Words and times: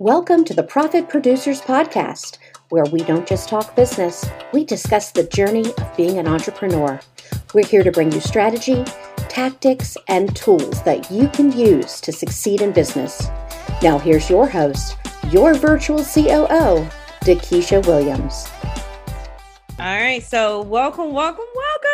Welcome 0.00 0.46
to 0.46 0.54
the 0.54 0.62
Profit 0.62 1.10
Producers 1.10 1.60
Podcast, 1.60 2.38
where 2.70 2.86
we 2.86 3.00
don't 3.00 3.28
just 3.28 3.50
talk 3.50 3.76
business, 3.76 4.24
we 4.50 4.64
discuss 4.64 5.12
the 5.12 5.24
journey 5.24 5.74
of 5.74 5.94
being 5.94 6.16
an 6.16 6.26
entrepreneur. 6.26 6.98
We're 7.52 7.66
here 7.66 7.84
to 7.84 7.92
bring 7.92 8.10
you 8.10 8.20
strategy, 8.20 8.82
tactics, 9.28 9.98
and 10.08 10.34
tools 10.34 10.82
that 10.84 11.10
you 11.10 11.28
can 11.28 11.52
use 11.52 12.00
to 12.00 12.12
succeed 12.12 12.62
in 12.62 12.72
business. 12.72 13.28
Now, 13.82 13.98
here's 13.98 14.30
your 14.30 14.48
host, 14.48 14.96
your 15.28 15.52
virtual 15.52 15.98
COO, 15.98 16.88
DeKesha 17.26 17.86
Williams. 17.86 18.48
All 19.78 19.84
right, 19.84 20.22
so 20.22 20.62
welcome, 20.62 21.12
welcome, 21.12 21.44
welcome. 21.54 21.90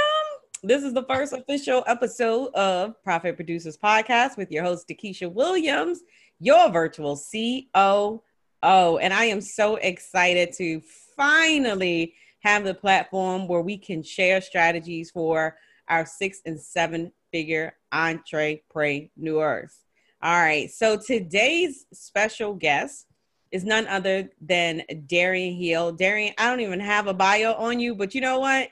This 0.63 0.85
is 0.85 0.95
the 0.95 1.05
first 1.09 1.33
official 1.33 1.83
episode 1.89 2.55
of 2.55 3.03
Profit 3.03 3.35
Producers 3.35 3.77
Podcast 3.77 4.37
with 4.37 4.53
your 4.53 4.63
host, 4.63 4.87
DeKesha 4.87 5.33
Williams 5.33 6.03
your 6.39 6.71
virtual 6.71 7.17
COO. 7.17 8.21
And 8.63 9.13
I 9.15 9.25
am 9.25 9.41
so 9.41 9.77
excited 9.77 10.53
to 10.59 10.81
finally 11.17 12.15
have 12.41 12.65
the 12.65 12.75
platform 12.75 13.49
where 13.49 13.63
we 13.63 13.77
can 13.79 14.03
share 14.03 14.41
strategies 14.41 15.11
for 15.11 15.57
our 15.89 16.05
six 16.07 16.41
and 16.47 16.61
seven 16.61 17.13
figure 17.33 17.77
entrepreneurs. 17.93 19.75
All 20.23 20.41
right. 20.41 20.71
So 20.71 20.97
today's 20.99 21.87
special 21.93 22.55
guest 22.55 23.07
is 23.53 23.65
none 23.65 23.87
other 23.87 24.31
than 24.41 24.83
Darien 25.07 25.55
Hill. 25.55 25.93
Darien, 25.93 26.35
I 26.39 26.51
don't 26.51 26.61
even 26.61 26.81
have 26.81 27.07
a 27.07 27.15
bio 27.15 27.53
on 27.55 27.79
you, 27.79 27.95
but 27.95 28.15
you 28.15 28.21
know 28.21 28.41
what? 28.41 28.71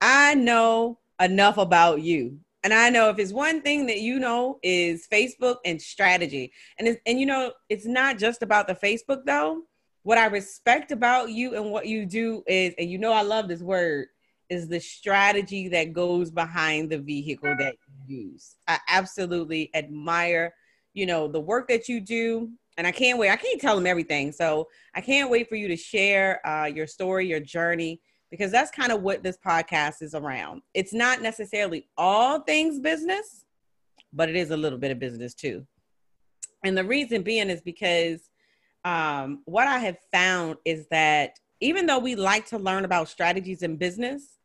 I 0.00 0.34
know 0.34 0.98
enough 1.20 1.58
about 1.58 2.00
you 2.02 2.38
and 2.66 2.74
I 2.74 2.90
know 2.90 3.10
if 3.10 3.20
it's 3.20 3.32
one 3.32 3.62
thing 3.62 3.86
that 3.86 4.00
you 4.00 4.18
know 4.18 4.58
is 4.60 5.06
Facebook 5.06 5.58
and 5.64 5.80
strategy. 5.80 6.52
And 6.80 6.98
and 7.06 7.20
you 7.20 7.24
know, 7.24 7.52
it's 7.68 7.86
not 7.86 8.18
just 8.18 8.42
about 8.42 8.66
the 8.66 8.74
Facebook 8.74 9.24
though. 9.24 9.62
What 10.02 10.18
I 10.18 10.26
respect 10.26 10.90
about 10.90 11.30
you 11.30 11.54
and 11.54 11.70
what 11.70 11.86
you 11.86 12.06
do 12.06 12.42
is, 12.48 12.74
and 12.76 12.90
you 12.90 12.98
know 12.98 13.12
I 13.12 13.22
love 13.22 13.46
this 13.46 13.60
word, 13.60 14.08
is 14.48 14.66
the 14.66 14.80
strategy 14.80 15.68
that 15.68 15.92
goes 15.92 16.32
behind 16.32 16.90
the 16.90 16.98
vehicle 16.98 17.54
that 17.56 17.76
you 18.08 18.16
use. 18.16 18.56
I 18.66 18.80
absolutely 18.88 19.70
admire, 19.72 20.52
you 20.92 21.06
know, 21.06 21.28
the 21.28 21.40
work 21.40 21.68
that 21.68 21.88
you 21.88 22.00
do. 22.00 22.50
And 22.78 22.84
I 22.84 22.90
can't 22.90 23.16
wait. 23.16 23.30
I 23.30 23.36
can't 23.36 23.60
tell 23.60 23.76
them 23.76 23.86
everything. 23.86 24.32
So 24.32 24.66
I 24.92 25.02
can't 25.02 25.30
wait 25.30 25.48
for 25.48 25.54
you 25.54 25.68
to 25.68 25.76
share 25.76 26.44
uh, 26.44 26.64
your 26.64 26.88
story, 26.88 27.28
your 27.28 27.40
journey, 27.40 28.00
because 28.30 28.50
that's 28.50 28.70
kind 28.70 28.92
of 28.92 29.02
what 29.02 29.22
this 29.22 29.38
podcast 29.44 30.02
is 30.02 30.14
around. 30.14 30.62
It's 30.74 30.92
not 30.92 31.22
necessarily 31.22 31.86
all 31.96 32.40
things 32.40 32.78
business, 32.80 33.44
but 34.12 34.28
it 34.28 34.36
is 34.36 34.50
a 34.50 34.56
little 34.56 34.78
bit 34.78 34.90
of 34.90 34.98
business 34.98 35.34
too. 35.34 35.66
And 36.64 36.76
the 36.76 36.84
reason 36.84 37.22
being 37.22 37.50
is 37.50 37.60
because 37.60 38.30
um, 38.84 39.42
what 39.44 39.68
I 39.68 39.78
have 39.78 39.98
found 40.12 40.56
is 40.64 40.86
that 40.90 41.38
even 41.60 41.86
though 41.86 41.98
we 41.98 42.16
like 42.16 42.46
to 42.46 42.58
learn 42.58 42.84
about 42.84 43.08
strategies 43.08 43.62
in 43.62 43.76
business, 43.76 44.38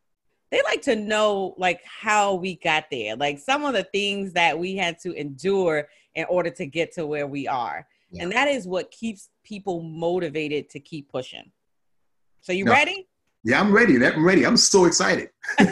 they 0.51 0.61
like 0.63 0.81
to 0.83 0.95
know 0.95 1.55
like 1.57 1.81
how 1.85 2.35
we 2.35 2.55
got 2.55 2.85
there, 2.91 3.15
like 3.15 3.39
some 3.39 3.63
of 3.63 3.73
the 3.73 3.83
things 3.83 4.33
that 4.33 4.57
we 4.57 4.75
had 4.75 4.99
to 4.99 5.13
endure 5.13 5.87
in 6.15 6.25
order 6.25 6.49
to 6.49 6.65
get 6.65 6.93
to 6.93 7.07
where 7.07 7.27
we 7.27 7.47
are. 7.47 7.87
Yeah. 8.11 8.23
And 8.23 8.31
that 8.33 8.49
is 8.49 8.67
what 8.67 8.91
keeps 8.91 9.29
people 9.43 9.81
motivated 9.81 10.69
to 10.71 10.79
keep 10.79 11.09
pushing. 11.09 11.51
So 12.41 12.51
you 12.51 12.65
no. 12.65 12.71
ready? 12.71 13.07
Yeah, 13.43 13.59
I'm 13.59 13.71
ready. 13.71 13.95
I'm 14.05 14.23
ready. 14.23 14.45
I'm 14.45 14.57
so 14.57 14.85
excited. 14.85 15.29
All 15.59 15.67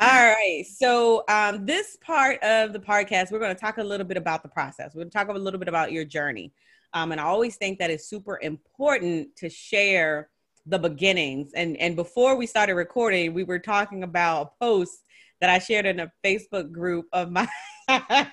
right. 0.00 0.64
So, 0.68 1.22
um, 1.28 1.64
this 1.64 1.96
part 2.04 2.42
of 2.42 2.72
the 2.72 2.80
podcast, 2.80 3.30
we're 3.30 3.38
going 3.38 3.54
to 3.54 3.60
talk 3.60 3.78
a 3.78 3.84
little 3.84 4.06
bit 4.06 4.16
about 4.16 4.42
the 4.42 4.48
process. 4.48 4.92
We're 4.92 5.02
going 5.02 5.10
to 5.10 5.16
talk 5.16 5.28
a 5.28 5.32
little 5.32 5.60
bit 5.60 5.68
about 5.68 5.92
your 5.92 6.04
journey. 6.04 6.52
Um, 6.94 7.12
and 7.12 7.20
I 7.20 7.24
always 7.24 7.56
think 7.56 7.78
that 7.78 7.90
it's 7.90 8.08
super 8.08 8.40
important 8.42 9.36
to 9.36 9.48
share 9.48 10.30
the 10.66 10.80
beginnings. 10.80 11.52
And, 11.54 11.76
and 11.76 11.94
before 11.94 12.36
we 12.36 12.46
started 12.46 12.74
recording, 12.74 13.32
we 13.32 13.44
were 13.44 13.60
talking 13.60 14.02
about 14.02 14.54
a 14.60 14.64
post 14.64 15.04
that 15.40 15.48
I 15.48 15.60
shared 15.60 15.86
in 15.86 16.00
a 16.00 16.10
Facebook 16.24 16.72
group 16.72 17.06
of 17.12 17.30
my. 17.30 17.46
yeah. 17.88 18.30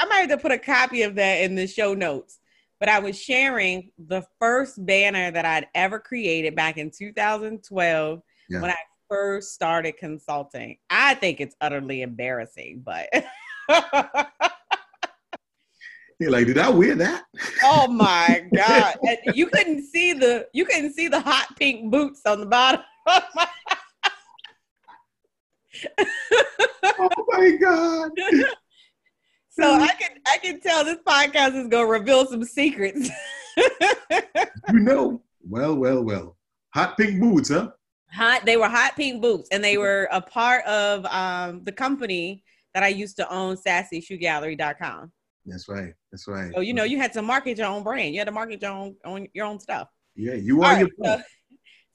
I 0.00 0.06
might 0.06 0.18
have 0.18 0.28
to 0.28 0.38
put 0.38 0.52
a 0.52 0.58
copy 0.58 1.02
of 1.02 1.14
that 1.14 1.40
in 1.40 1.54
the 1.54 1.66
show 1.66 1.94
notes 1.94 2.40
but 2.80 2.88
I 2.88 2.98
was 2.98 3.20
sharing 3.20 3.90
the 3.98 4.22
first 4.40 4.84
banner 4.84 5.30
that 5.30 5.44
I'd 5.44 5.66
ever 5.74 5.98
created 5.98 6.54
back 6.54 6.78
in 6.78 6.90
2012 6.90 8.22
yeah. 8.48 8.60
when 8.60 8.70
I 8.70 8.76
first 9.08 9.54
started 9.54 9.96
consulting. 9.96 10.78
I 10.90 11.14
think 11.14 11.40
it's 11.40 11.56
utterly 11.60 12.02
embarrassing, 12.02 12.84
but 12.84 13.08
You're 16.20 16.32
like, 16.32 16.46
did 16.46 16.58
I 16.58 16.68
wear 16.68 16.96
that? 16.96 17.24
Oh 17.62 17.86
my 17.88 18.44
god! 18.54 18.96
you 19.34 19.46
couldn't 19.46 19.84
see 19.84 20.12
the 20.12 20.46
you 20.52 20.64
couldn't 20.64 20.94
see 20.94 21.08
the 21.08 21.20
hot 21.20 21.48
pink 21.58 21.90
boots 21.90 22.22
on 22.24 22.40
the 22.40 22.46
bottom. 22.46 22.80
oh 26.98 27.10
my 27.28 27.50
god! 27.60 28.10
So 29.58 29.74
I 29.74 29.88
can 29.88 30.10
I 30.26 30.38
can 30.38 30.60
tell 30.60 30.84
this 30.84 30.98
podcast 31.06 31.60
is 31.60 31.68
gonna 31.68 31.86
reveal 31.86 32.26
some 32.26 32.44
secrets. 32.44 33.10
you 33.56 34.80
know, 34.80 35.20
well, 35.42 35.74
well, 35.74 36.04
well. 36.04 36.36
Hot 36.74 36.96
pink 36.96 37.20
boots, 37.20 37.48
huh? 37.48 37.70
Hot. 38.12 38.44
They 38.44 38.56
were 38.56 38.68
hot 38.68 38.94
pink 38.94 39.20
boots, 39.20 39.48
and 39.50 39.64
they 39.64 39.76
were 39.76 40.08
a 40.12 40.20
part 40.20 40.64
of 40.64 41.04
um, 41.06 41.64
the 41.64 41.72
company 41.72 42.44
that 42.74 42.84
I 42.84 42.88
used 42.88 43.16
to 43.16 43.32
own, 43.32 43.56
SassyShoeGallery.com. 43.56 45.10
That's 45.44 45.68
right. 45.68 45.92
That's 46.12 46.28
right. 46.28 46.52
So 46.54 46.60
you 46.60 46.74
know, 46.74 46.84
you 46.84 46.98
had 46.98 47.12
to 47.14 47.22
market 47.22 47.58
your 47.58 47.66
own 47.66 47.82
brand. 47.82 48.14
You 48.14 48.20
had 48.20 48.26
to 48.26 48.32
market 48.32 48.62
your 48.62 48.70
own, 48.70 48.94
own 49.04 49.26
your 49.32 49.46
own 49.46 49.58
stuff. 49.58 49.88
Yeah, 50.14 50.34
you 50.34 50.62
are 50.62 50.74
right, 50.74 50.78
your. 50.80 50.90
So, 51.04 51.22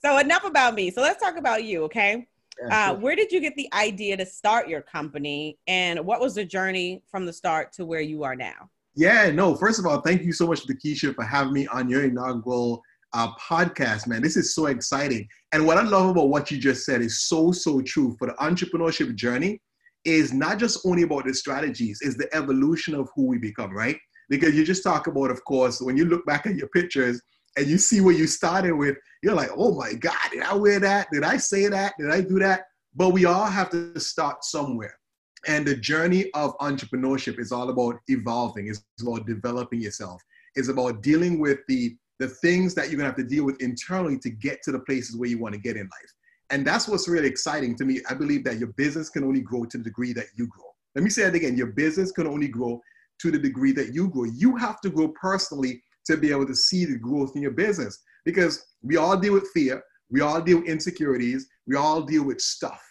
so 0.04 0.18
enough 0.18 0.44
about 0.44 0.74
me. 0.74 0.90
So 0.90 1.00
let's 1.00 1.22
talk 1.22 1.38
about 1.38 1.64
you, 1.64 1.84
okay? 1.84 2.26
Uh, 2.70 2.94
where 2.94 3.16
did 3.16 3.32
you 3.32 3.40
get 3.40 3.54
the 3.56 3.68
idea 3.74 4.16
to 4.16 4.26
start 4.26 4.68
your 4.68 4.80
company, 4.80 5.58
and 5.66 5.98
what 6.04 6.20
was 6.20 6.34
the 6.34 6.44
journey 6.44 7.02
from 7.06 7.26
the 7.26 7.32
start 7.32 7.72
to 7.72 7.84
where 7.84 8.00
you 8.00 8.24
are 8.24 8.36
now? 8.36 8.70
Yeah, 8.94 9.30
no. 9.30 9.54
First 9.56 9.78
of 9.78 9.86
all, 9.86 10.00
thank 10.00 10.22
you 10.22 10.32
so 10.32 10.46
much, 10.46 10.66
DeKesha, 10.66 11.14
for 11.14 11.24
having 11.24 11.52
me 11.52 11.66
on 11.66 11.88
your 11.88 12.04
inaugural 12.04 12.82
uh, 13.12 13.32
podcast, 13.34 14.06
man. 14.06 14.22
This 14.22 14.36
is 14.36 14.54
so 14.54 14.66
exciting. 14.66 15.28
And 15.52 15.66
what 15.66 15.78
I 15.78 15.82
love 15.82 16.10
about 16.10 16.28
what 16.28 16.50
you 16.50 16.58
just 16.58 16.84
said 16.84 17.00
is 17.00 17.22
so, 17.22 17.50
so 17.50 17.80
true. 17.80 18.14
For 18.18 18.28
the 18.28 18.34
entrepreneurship 18.34 19.14
journey, 19.16 19.60
is 20.04 20.32
not 20.32 20.58
just 20.58 20.84
only 20.84 21.02
about 21.02 21.24
the 21.24 21.34
strategies, 21.34 22.00
is 22.02 22.16
the 22.16 22.32
evolution 22.34 22.94
of 22.94 23.08
who 23.14 23.26
we 23.26 23.38
become, 23.38 23.72
right? 23.72 23.96
Because 24.28 24.54
you 24.54 24.64
just 24.64 24.82
talk 24.82 25.06
about, 25.06 25.30
of 25.30 25.42
course, 25.44 25.80
when 25.80 25.96
you 25.96 26.04
look 26.04 26.24
back 26.26 26.46
at 26.46 26.56
your 26.56 26.68
pictures, 26.68 27.20
and 27.56 27.66
you 27.66 27.78
see 27.78 28.00
where 28.00 28.14
you 28.14 28.26
started 28.26 28.72
with, 28.72 28.96
you're 29.22 29.34
like, 29.34 29.50
oh 29.56 29.74
my 29.74 29.94
God, 29.94 30.14
did 30.32 30.42
I 30.42 30.54
wear 30.54 30.80
that? 30.80 31.08
Did 31.12 31.24
I 31.24 31.36
say 31.36 31.68
that? 31.68 31.94
Did 31.98 32.10
I 32.10 32.20
do 32.20 32.38
that? 32.40 32.66
But 32.94 33.10
we 33.10 33.24
all 33.24 33.46
have 33.46 33.70
to 33.70 33.98
start 33.98 34.44
somewhere. 34.44 34.98
And 35.46 35.66
the 35.66 35.76
journey 35.76 36.30
of 36.32 36.56
entrepreneurship 36.58 37.38
is 37.38 37.52
all 37.52 37.68
about 37.70 37.96
evolving, 38.08 38.68
it's 38.68 38.82
about 39.00 39.26
developing 39.26 39.80
yourself, 39.80 40.22
it's 40.54 40.68
about 40.68 41.02
dealing 41.02 41.38
with 41.38 41.58
the, 41.68 41.96
the 42.18 42.28
things 42.28 42.74
that 42.74 42.88
you're 42.88 42.96
gonna 42.96 43.08
have 43.08 43.16
to 43.16 43.24
deal 43.24 43.44
with 43.44 43.60
internally 43.60 44.18
to 44.20 44.30
get 44.30 44.62
to 44.62 44.72
the 44.72 44.80
places 44.80 45.16
where 45.16 45.28
you 45.28 45.38
wanna 45.38 45.58
get 45.58 45.76
in 45.76 45.82
life. 45.82 46.12
And 46.50 46.66
that's 46.66 46.88
what's 46.88 47.08
really 47.08 47.28
exciting 47.28 47.76
to 47.76 47.84
me. 47.84 48.00
I 48.08 48.14
believe 48.14 48.44
that 48.44 48.58
your 48.58 48.68
business 48.68 49.10
can 49.10 49.24
only 49.24 49.40
grow 49.40 49.64
to 49.64 49.78
the 49.78 49.84
degree 49.84 50.12
that 50.14 50.26
you 50.36 50.46
grow. 50.46 50.64
Let 50.94 51.04
me 51.04 51.10
say 51.10 51.24
it 51.24 51.34
again 51.34 51.56
your 51.56 51.68
business 51.68 52.12
can 52.12 52.26
only 52.26 52.48
grow 52.48 52.80
to 53.20 53.30
the 53.30 53.38
degree 53.38 53.72
that 53.72 53.94
you 53.94 54.08
grow. 54.08 54.24
You 54.24 54.56
have 54.56 54.80
to 54.80 54.90
grow 54.90 55.08
personally 55.08 55.82
to 56.06 56.16
be 56.16 56.30
able 56.30 56.46
to 56.46 56.54
see 56.54 56.84
the 56.84 56.98
growth 56.98 57.36
in 57.36 57.42
your 57.42 57.50
business 57.50 58.02
because 58.24 58.66
we 58.82 58.96
all 58.96 59.16
deal 59.16 59.34
with 59.34 59.48
fear, 59.52 59.82
we 60.10 60.20
all 60.20 60.40
deal 60.40 60.58
with 60.58 60.68
insecurities, 60.68 61.48
we 61.66 61.76
all 61.76 62.02
deal 62.02 62.24
with 62.24 62.40
stuff. 62.40 62.82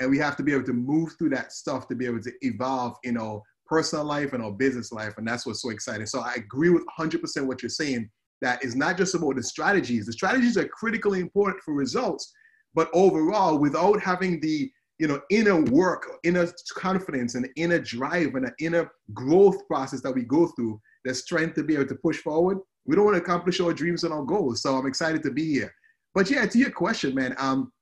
And 0.00 0.10
we 0.10 0.18
have 0.18 0.36
to 0.36 0.42
be 0.42 0.52
able 0.52 0.64
to 0.64 0.72
move 0.72 1.14
through 1.18 1.30
that 1.30 1.52
stuff 1.52 1.86
to 1.88 1.94
be 1.94 2.06
able 2.06 2.22
to 2.22 2.32
evolve 2.40 2.96
in 3.04 3.16
our 3.16 3.42
personal 3.66 4.04
life 4.04 4.32
and 4.32 4.42
our 4.42 4.50
business 4.50 4.90
life. 4.90 5.14
And 5.16 5.26
that's 5.26 5.46
what's 5.46 5.62
so 5.62 5.70
exciting. 5.70 6.06
So 6.06 6.20
I 6.20 6.34
agree 6.34 6.70
with 6.70 6.84
100% 6.98 7.46
what 7.46 7.62
you're 7.62 7.70
saying 7.70 8.10
that 8.42 8.62
is 8.64 8.74
not 8.74 8.98
just 8.98 9.14
about 9.14 9.36
the 9.36 9.42
strategies. 9.42 10.06
The 10.06 10.12
strategies 10.12 10.56
are 10.56 10.66
critically 10.66 11.20
important 11.20 11.62
for 11.62 11.72
results, 11.72 12.32
but 12.74 12.90
overall, 12.92 13.58
without 13.58 14.00
having 14.02 14.40
the 14.40 14.70
you 14.98 15.08
know 15.08 15.20
inner 15.30 15.62
work, 15.62 16.06
inner 16.24 16.46
confidence, 16.74 17.34
and 17.34 17.48
inner 17.56 17.78
drive, 17.78 18.34
and 18.34 18.46
an 18.46 18.54
inner 18.60 18.90
growth 19.14 19.66
process 19.66 20.02
that 20.02 20.14
we 20.14 20.22
go 20.22 20.48
through, 20.48 20.80
the 21.04 21.14
strength 21.14 21.54
to 21.54 21.64
be 21.64 21.74
able 21.74 21.86
to 21.86 21.94
push 21.96 22.18
forward. 22.18 22.58
We 22.86 22.96
don't 22.96 23.04
want 23.04 23.16
to 23.16 23.22
accomplish 23.22 23.60
our 23.60 23.72
dreams 23.72 24.04
and 24.04 24.12
our 24.12 24.24
goals. 24.24 24.62
So 24.62 24.74
I'm 24.76 24.86
excited 24.86 25.22
to 25.24 25.30
be 25.30 25.52
here. 25.52 25.72
But 26.14 26.30
yeah, 26.30 26.46
to 26.46 26.58
your 26.58 26.70
question, 26.70 27.14
man, 27.14 27.34
um, 27.38 27.72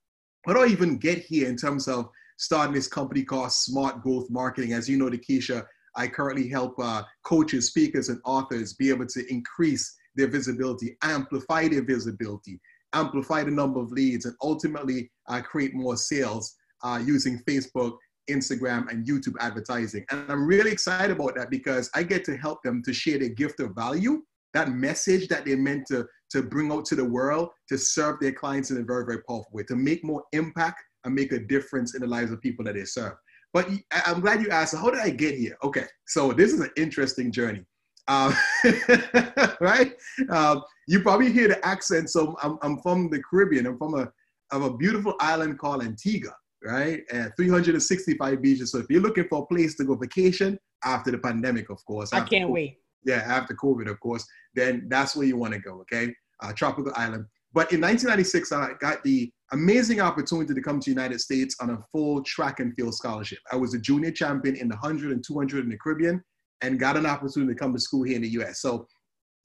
how 0.47 0.55
do 0.55 0.63
I 0.63 0.67
even 0.67 0.99
get 0.99 1.19
here 1.19 1.49
in 1.49 1.57
terms 1.57 1.89
of 1.89 2.09
starting 2.39 2.75
this 2.75 2.89
company 2.89 3.23
called 3.23 3.53
Smart 3.53 4.03
Growth 4.03 4.31
Marketing? 4.31 4.73
As 4.73 4.89
you 4.89 4.97
know, 4.97 5.11
DeKesha, 5.11 5.65
I 5.97 6.07
currently 6.07 6.49
help 6.49 6.75
uh, 6.79 7.03
coaches, 7.25 7.67
speakers, 7.67 8.09
and 8.09 8.21
authors 8.25 8.75
be 8.75 8.91
able 8.91 9.07
to 9.07 9.33
increase 9.33 9.97
their 10.15 10.29
visibility, 10.29 10.97
amplify 11.03 11.69
their 11.69 11.85
visibility, 11.85 12.61
amplify 12.93 13.45
the 13.45 13.51
number 13.51 13.81
of 13.81 13.91
leads, 13.91 14.25
and 14.25 14.35
ultimately 14.43 15.11
uh, 15.29 15.41
create 15.41 15.75
more 15.75 15.97
sales 15.97 16.57
uh, 16.83 17.01
using 17.05 17.43
Facebook 17.49 17.97
Instagram, 18.29 18.89
and 18.91 19.07
YouTube 19.07 19.35
advertising. 19.41 20.05
And 20.11 20.25
I'm 20.31 20.47
really 20.47 20.71
excited 20.71 21.11
about 21.11 21.37
that 21.37 21.51
because 21.51 21.91
I 21.95 22.03
get 22.03 22.25
to 22.25 22.37
help 22.37 22.63
them 22.63 22.83
to 22.85 22.93
share 22.93 23.19
their 23.19 23.29
gift 23.29 23.61
of 23.61 23.75
value, 23.75 24.23
that 24.55 24.71
message 24.71 25.29
that 25.29 25.45
they're 25.45 25.57
meant 25.57 25.87
to, 25.89 26.07
to 26.31 26.43
bring 26.43 26.73
out 26.73 26.85
to 26.87 26.95
the 26.95 27.05
world, 27.05 27.51
to 27.69 27.79
serve 27.79 28.21
their 28.21 28.33
clients 28.33 28.71
in 28.71 28.79
a 28.79 28.83
very, 28.83 29.05
very 29.05 29.23
powerful 29.23 29.51
way, 29.53 29.63
to 29.65 29.77
make 29.77 30.05
more 30.05 30.25
impact 30.33 30.83
and 31.05 31.15
make 31.15 31.33
a 31.33 31.39
difference 31.39 31.95
in 31.95 32.03
the 32.03 32.07
lives 32.07 32.31
of 32.31 32.41
people 32.41 32.65
that 32.65 32.75
they 32.75 32.85
serve. 32.85 33.15
But 33.53 33.69
I'm 34.07 34.21
glad 34.21 34.43
you 34.43 34.51
asked, 34.51 34.77
how 34.77 34.91
did 34.91 35.01
I 35.01 35.11
get 35.11 35.37
here? 35.37 35.57
Okay, 35.65 35.85
so 36.07 36.33
this 36.33 36.53
is 36.53 36.61
an 36.61 36.71
interesting 36.77 37.33
journey. 37.33 37.65
Um, 38.07 38.35
right? 39.61 39.93
Um, 40.31 40.63
you 40.87 41.01
probably 41.01 41.33
hear 41.33 41.49
the 41.49 41.65
accent. 41.65 42.11
So 42.11 42.37
I'm, 42.43 42.59
I'm 42.63 42.79
from 42.79 43.11
the 43.11 43.23
Caribbean. 43.29 43.67
I'm 43.67 43.79
from 43.79 43.95
a, 43.95 44.11
of 44.53 44.63
a 44.63 44.77
beautiful 44.77 45.15
island 45.21 45.59
called 45.59 45.83
Antigua, 45.83 46.35
right? 46.63 47.03
And 47.13 47.33
365 47.37 48.43
beaches. 48.43 48.73
So 48.73 48.79
if 48.79 48.87
you're 48.89 49.03
looking 49.03 49.27
for 49.29 49.43
a 49.43 49.47
place 49.47 49.77
to 49.77 49.85
go 49.85 49.95
vacation 49.95 50.59
after 50.85 51.11
the 51.11 51.19
pandemic, 51.19 51.71
of 51.71 51.85
course. 51.85 52.13
I 52.13 52.21
can't 52.21 52.49
COVID, 52.49 52.53
wait. 52.53 52.77
Yeah, 53.05 53.23
after 53.27 53.55
COVID, 53.55 53.91
of 53.91 53.99
course, 54.01 54.27
then 54.55 54.87
that's 54.89 55.17
where 55.17 55.27
you 55.27 55.37
want 55.37 55.55
to 55.55 55.61
go, 55.61 55.81
okay? 55.81 56.15
Uh, 56.43 56.53
tropical 56.53 56.93
island. 56.97 57.27
But 57.53 57.73
in 57.73 57.81
1996, 57.81 58.53
I 58.53 58.73
got 58.79 59.03
the 59.03 59.31
amazing 59.53 60.01
opportunity 60.01 60.55
to 60.55 60.61
come 60.61 60.79
to 60.81 60.85
the 60.85 60.91
United 60.91 61.21
States 61.21 61.57
on 61.61 61.71
a 61.71 61.79
full 61.91 62.23
track 62.23 62.61
and 62.61 62.75
field 62.75 62.95
scholarship. 62.95 63.39
I 63.51 63.57
was 63.57 63.75
a 63.75 63.79
junior 63.79 64.13
champion 64.13 64.55
in 64.55 64.69
the 64.69 64.77
100 64.77 65.13
and 65.13 65.25
200 65.27 65.65
in 65.65 65.71
the 65.71 65.79
Caribbean 65.79 66.23
and 66.63 66.79
got 66.79 66.97
an 66.97 67.07
opportunity 67.07 67.55
to 67.55 67.59
come 67.59 67.73
to 67.73 67.81
school 67.81 68.05
here 68.05 68.17
in 68.17 68.23
the 68.23 68.29
US. 68.41 68.61
So 68.61 68.87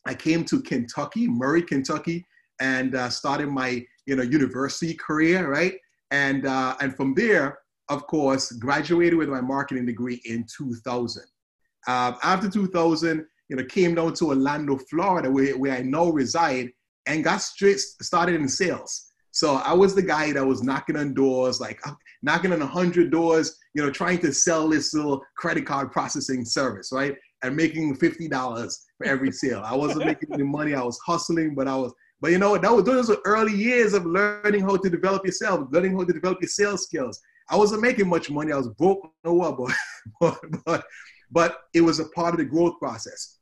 I 0.06 0.14
came 0.14 0.44
to 0.46 0.62
Kentucky, 0.62 1.28
Murray, 1.28 1.64
Kentucky, 1.64 2.26
and 2.60 2.96
uh, 2.96 3.10
started 3.10 3.50
my 3.50 3.84
you 4.06 4.16
know 4.16 4.24
university 4.24 4.94
career, 4.94 5.50
right? 5.50 5.74
And 6.12 6.46
uh, 6.46 6.76
and 6.82 6.96
from 6.96 7.14
there, 7.16 7.60
of 7.90 8.08
course, 8.08 8.52
graduated 8.52 9.18
with 9.18 9.30
my 9.30 9.42
marketing 9.42 9.86
degree 9.86 10.22
in 10.26 10.46
2000. 10.58 11.24
Uh, 11.88 12.14
after 12.24 12.50
2000, 12.50 13.26
you 13.50 13.56
know, 13.56 13.64
came 13.66 13.96
down 13.96 14.14
to 14.16 14.30
Orlando, 14.30 14.78
Florida, 14.90 15.30
where, 15.30 15.58
where 15.58 15.74
I 15.74 15.82
now 15.82 16.10
reside, 16.10 16.72
and 17.06 17.24
got 17.24 17.42
straight 17.42 17.80
started 17.80 18.36
in 18.36 18.48
sales. 18.50 19.12
So 19.32 19.56
I 19.56 19.74
was 19.74 19.94
the 19.94 20.02
guy 20.02 20.32
that 20.32 20.46
was 20.46 20.64
knocking 20.64 20.96
on 20.96 21.14
doors, 21.14 21.60
like 21.60 21.80
knocking 22.24 22.54
on 22.54 22.62
a 22.62 22.66
hundred 22.66 23.12
doors, 23.12 23.58
you 23.74 23.84
know, 23.84 23.92
trying 23.92 24.20
to 24.20 24.34
sell 24.34 24.70
this 24.70 24.94
little 24.94 25.22
credit 25.38 25.66
card 25.66 25.92
processing 25.92 26.46
service, 26.46 26.92
right? 26.92 27.16
And 27.44 27.56
making 27.56 27.96
fifty 27.98 28.28
dollars 28.28 28.86
for 28.98 29.06
every 29.06 29.32
sale. 29.32 29.62
I 29.64 29.76
wasn't 29.76 30.06
making 30.06 30.34
any 30.34 30.44
money. 30.44 30.74
I 30.74 30.82
was 30.82 30.98
hustling, 31.06 31.54
but 31.54 31.68
I 31.68 31.76
was, 31.76 31.94
but 32.22 32.32
you 32.32 32.38
know, 32.38 32.58
that 32.58 32.72
was 32.72 32.86
those 32.86 33.10
were 33.10 33.22
early 33.26 33.54
years 33.54 33.94
of 33.94 34.06
learning 34.06 34.62
how 34.62 34.78
to 34.78 34.90
develop 34.90 35.26
yourself, 35.26 35.68
learning 35.72 35.98
how 35.98 36.04
to 36.04 36.14
develop 36.14 36.42
your 36.42 36.50
sales 36.50 36.84
skills. 36.84 37.20
I 37.50 37.58
wasn't 37.58 37.82
making 37.82 38.08
much 38.08 38.30
money. 38.30 38.52
I 38.52 38.58
was 38.58 38.70
broke, 38.70 39.12
no 39.24 39.34
what, 39.34 39.58
but, 40.20 40.40
but, 40.66 40.86
but, 41.32 41.58
it 41.74 41.82
was 41.82 42.00
a 42.00 42.06
part 42.10 42.34
of 42.34 42.40
the 42.40 42.46
growth 42.46 42.80
process. 42.80 43.38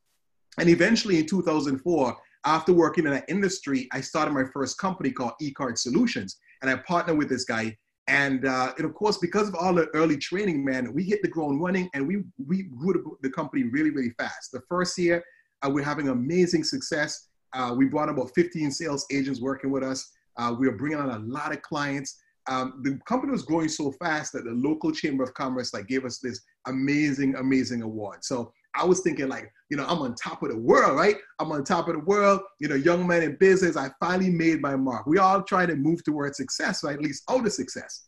And 0.58 0.68
eventually 0.68 1.18
in 1.18 1.26
2004, 1.26 2.16
after 2.44 2.72
working 2.72 3.06
in 3.06 3.12
that 3.12 3.24
industry, 3.28 3.88
I 3.92 4.00
started 4.00 4.32
my 4.34 4.44
first 4.52 4.78
company 4.78 5.10
called 5.10 5.32
eCard 5.40 5.78
Solutions, 5.78 6.36
and 6.60 6.70
I 6.70 6.76
partnered 6.76 7.16
with 7.16 7.28
this 7.28 7.44
guy. 7.44 7.76
And, 8.06 8.44
uh, 8.44 8.74
and 8.76 8.84
of 8.84 8.94
course, 8.94 9.16
because 9.16 9.48
of 9.48 9.54
all 9.54 9.72
the 9.72 9.88
early 9.94 10.18
training, 10.18 10.62
man, 10.62 10.92
we 10.92 11.04
hit 11.04 11.22
the 11.22 11.28
ground 11.28 11.62
running, 11.62 11.88
and 11.94 12.06
we 12.06 12.22
we 12.46 12.64
grew 12.64 13.16
the 13.22 13.30
company 13.30 13.64
really, 13.64 13.90
really 13.90 14.12
fast. 14.18 14.52
The 14.52 14.60
first 14.68 14.98
year, 14.98 15.24
uh, 15.62 15.70
we're 15.70 15.84
having 15.84 16.08
amazing 16.08 16.64
success. 16.64 17.28
Uh, 17.54 17.74
we 17.76 17.86
brought 17.86 18.08
about 18.08 18.30
15 18.34 18.70
sales 18.70 19.06
agents 19.10 19.40
working 19.40 19.70
with 19.70 19.82
us. 19.82 20.10
Uh, 20.36 20.54
we 20.58 20.66
are 20.66 20.72
bringing 20.72 20.98
on 20.98 21.10
a 21.10 21.18
lot 21.20 21.52
of 21.52 21.62
clients. 21.62 22.20
Um, 22.46 22.80
the 22.82 22.98
company 23.06 23.32
was 23.32 23.42
growing 23.42 23.68
so 23.68 23.92
fast 23.92 24.32
that 24.34 24.44
the 24.44 24.50
local 24.50 24.92
chamber 24.92 25.22
of 25.22 25.32
commerce 25.34 25.72
like 25.72 25.86
gave 25.86 26.04
us 26.04 26.18
this 26.18 26.40
amazing, 26.66 27.36
amazing 27.36 27.82
award. 27.82 28.22
So 28.22 28.52
I 28.74 28.84
was 28.84 29.00
thinking 29.00 29.28
like, 29.28 29.50
you 29.70 29.76
know, 29.76 29.86
I'm 29.86 30.00
on 30.00 30.14
top 30.14 30.42
of 30.42 30.50
the 30.50 30.58
world, 30.58 30.96
right? 30.96 31.16
I'm 31.38 31.52
on 31.52 31.64
top 31.64 31.88
of 31.88 31.94
the 31.94 32.00
world. 32.00 32.40
You 32.60 32.68
know, 32.68 32.74
young 32.74 33.06
man 33.06 33.22
in 33.22 33.36
business. 33.36 33.76
I 33.76 33.90
finally 34.00 34.30
made 34.30 34.60
my 34.60 34.76
mark. 34.76 35.06
We 35.06 35.18
all 35.18 35.42
try 35.42 35.64
to 35.64 35.76
move 35.76 36.04
towards 36.04 36.36
success, 36.36 36.82
right? 36.82 36.94
At 36.94 37.02
least 37.02 37.22
out 37.30 37.46
of 37.46 37.52
success. 37.52 38.06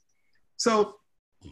So 0.57 0.97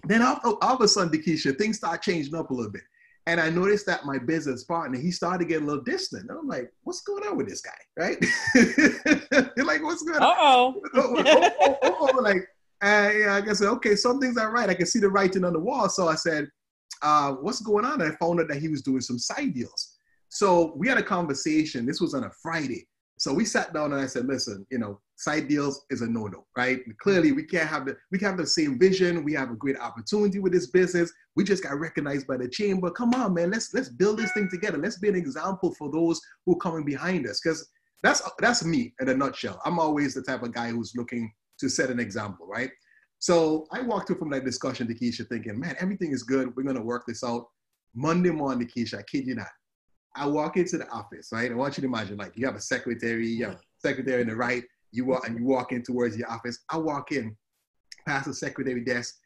then 0.04 0.20
all, 0.20 0.58
all 0.60 0.74
of 0.74 0.80
a 0.80 0.88
sudden, 0.88 1.12
DeKesha, 1.12 1.56
things 1.56 1.76
start 1.76 2.02
changing 2.02 2.34
up 2.34 2.50
a 2.50 2.54
little 2.54 2.72
bit. 2.72 2.82
And 3.26 3.40
I 3.40 3.48
noticed 3.48 3.86
that 3.86 4.04
my 4.04 4.18
business 4.18 4.64
partner, 4.64 4.98
he 4.98 5.10
started 5.10 5.38
to 5.38 5.44
get 5.46 5.62
a 5.62 5.64
little 5.64 5.82
distant. 5.82 6.28
And 6.28 6.38
I'm 6.38 6.46
like, 6.46 6.70
what's 6.82 7.00
going 7.00 7.26
on 7.26 7.36
with 7.38 7.48
this 7.48 7.62
guy? 7.62 7.70
Right? 7.96 8.18
You're 9.56 9.64
like, 9.64 9.82
what's 9.82 10.02
going 10.02 10.22
on? 10.22 10.22
Uh-oh. 10.22 10.82
oh, 10.94 11.24
oh, 11.26 11.50
oh, 11.60 11.78
oh, 11.82 12.10
oh, 12.12 12.22
like, 12.22 12.46
uh, 12.82 13.10
yeah, 13.16 13.40
I 13.48 13.52
said, 13.54 13.68
okay, 13.68 13.96
something's 13.96 14.36
not 14.36 14.52
right. 14.52 14.68
I 14.68 14.74
can 14.74 14.84
see 14.84 14.98
the 14.98 15.08
writing 15.08 15.44
on 15.44 15.54
the 15.54 15.58
wall. 15.58 15.88
So 15.88 16.06
I 16.06 16.16
said, 16.16 16.48
uh, 17.00 17.32
what's 17.32 17.60
going 17.60 17.86
on? 17.86 18.02
And 18.02 18.12
I 18.12 18.16
found 18.16 18.40
out 18.40 18.48
that 18.48 18.58
he 18.58 18.68
was 18.68 18.82
doing 18.82 19.00
some 19.00 19.18
side 19.18 19.54
deals. 19.54 19.96
So 20.28 20.74
we 20.76 20.88
had 20.88 20.98
a 20.98 21.02
conversation. 21.02 21.86
This 21.86 22.00
was 22.00 22.12
on 22.12 22.24
a 22.24 22.30
Friday. 22.42 22.86
So 23.18 23.32
we 23.32 23.46
sat 23.46 23.72
down 23.72 23.92
and 23.92 24.02
I 24.02 24.06
said, 24.06 24.26
listen, 24.26 24.66
you 24.70 24.78
know, 24.78 25.00
side 25.16 25.48
deals 25.48 25.84
is 25.90 26.02
a 26.02 26.06
no-no, 26.06 26.44
right? 26.56 26.78
Mm-hmm. 26.80 26.92
Clearly 27.02 27.32
we 27.32 27.44
can't 27.44 27.68
have 27.68 27.86
the 27.86 27.96
we 28.10 28.18
can 28.18 28.28
have 28.28 28.38
the 28.38 28.46
same 28.46 28.78
vision. 28.78 29.24
We 29.24 29.32
have 29.34 29.50
a 29.50 29.56
great 29.56 29.78
opportunity 29.78 30.38
with 30.38 30.52
this 30.52 30.70
business. 30.70 31.12
We 31.36 31.44
just 31.44 31.62
got 31.62 31.78
recognized 31.78 32.26
by 32.26 32.36
the 32.36 32.48
chamber. 32.48 32.90
Come 32.90 33.14
on, 33.14 33.34
man, 33.34 33.50
let's 33.50 33.72
let's 33.74 33.88
build 33.88 34.18
this 34.18 34.32
thing 34.32 34.48
together. 34.50 34.78
Let's 34.78 34.98
be 34.98 35.08
an 35.08 35.16
example 35.16 35.74
for 35.74 35.90
those 35.90 36.20
who 36.44 36.54
are 36.54 36.58
coming 36.58 36.84
behind 36.84 37.26
us. 37.26 37.40
Because 37.42 37.68
that's 38.02 38.22
that's 38.38 38.64
me 38.64 38.94
in 39.00 39.08
a 39.08 39.14
nutshell. 39.14 39.60
I'm 39.64 39.78
always 39.78 40.14
the 40.14 40.22
type 40.22 40.42
of 40.42 40.52
guy 40.52 40.70
who's 40.70 40.92
looking 40.96 41.32
to 41.60 41.68
set 41.68 41.90
an 41.90 42.00
example, 42.00 42.46
right? 42.46 42.70
So 43.20 43.66
I 43.72 43.80
walked 43.80 44.08
through 44.08 44.18
from 44.18 44.30
that 44.30 44.44
discussion 44.44 44.86
to 44.88 44.94
Keisha 44.94 45.26
thinking, 45.28 45.58
man, 45.58 45.76
everything 45.80 46.12
is 46.12 46.24
good. 46.24 46.54
We're 46.54 46.64
going 46.64 46.76
to 46.76 46.82
work 46.82 47.04
this 47.06 47.24
out. 47.24 47.46
Monday 47.94 48.30
morning, 48.30 48.68
Keisha, 48.68 48.98
I 48.98 49.02
kid 49.02 49.26
you 49.26 49.36
not. 49.36 49.46
I 50.16 50.26
walk 50.26 50.56
into 50.56 50.78
the 50.78 50.88
office, 50.90 51.30
right? 51.32 51.50
I 51.50 51.54
want 51.54 51.78
you 51.78 51.82
to 51.82 51.88
imagine, 51.88 52.18
like, 52.18 52.32
you 52.36 52.44
have 52.44 52.54
a 52.54 52.60
secretary, 52.60 53.26
you 53.26 53.46
have 53.46 53.54
a 53.54 53.60
secretary 53.78 54.20
in 54.20 54.28
the 54.28 54.36
right, 54.36 54.62
you 54.94 55.04
walk 55.04 55.26
and 55.26 55.38
you 55.38 55.44
walk 55.44 55.72
in 55.72 55.82
towards 55.82 56.16
your 56.16 56.30
office. 56.30 56.60
I 56.70 56.78
walk 56.78 57.12
in, 57.12 57.36
past 58.06 58.26
the 58.26 58.34
secretary 58.34 58.84
desk, 58.84 59.16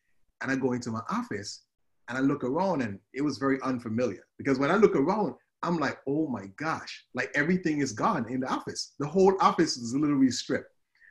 and 0.40 0.50
I 0.50 0.56
go 0.56 0.72
into 0.72 0.90
my 0.90 1.02
office 1.10 1.64
and 2.08 2.16
I 2.16 2.20
look 2.20 2.42
around 2.42 2.80
and 2.80 2.98
it 3.12 3.22
was 3.22 3.38
very 3.38 3.58
unfamiliar 3.62 4.24
because 4.38 4.58
when 4.58 4.70
I 4.70 4.76
look 4.76 4.96
around, 4.96 5.34
I'm 5.62 5.78
like, 5.78 5.98
oh 6.06 6.28
my 6.28 6.46
gosh, 6.56 7.04
like 7.14 7.30
everything 7.34 7.80
is 7.80 7.92
gone 7.92 8.26
in 8.30 8.40
the 8.40 8.48
office. 8.48 8.94
The 8.98 9.06
whole 9.06 9.36
office 9.40 9.76
is 9.76 9.94
literally 9.94 10.30
stripped. 10.30 10.70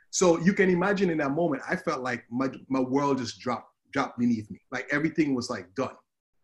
So 0.09 0.39
you 0.39 0.54
can 0.54 0.69
imagine 0.69 1.10
in 1.10 1.18
that 1.18 1.31
moment, 1.31 1.63
I 1.69 1.75
felt 1.75 2.01
like 2.01 2.24
my, 2.31 2.50
my 2.69 2.80
world 2.80 3.18
just 3.18 3.39
dropped, 3.39 3.71
dropped 3.92 4.18
beneath 4.18 4.50
me. 4.50 4.60
Like 4.71 4.88
everything 4.89 5.36
was 5.36 5.50
like 5.50 5.74
done, 5.75 5.95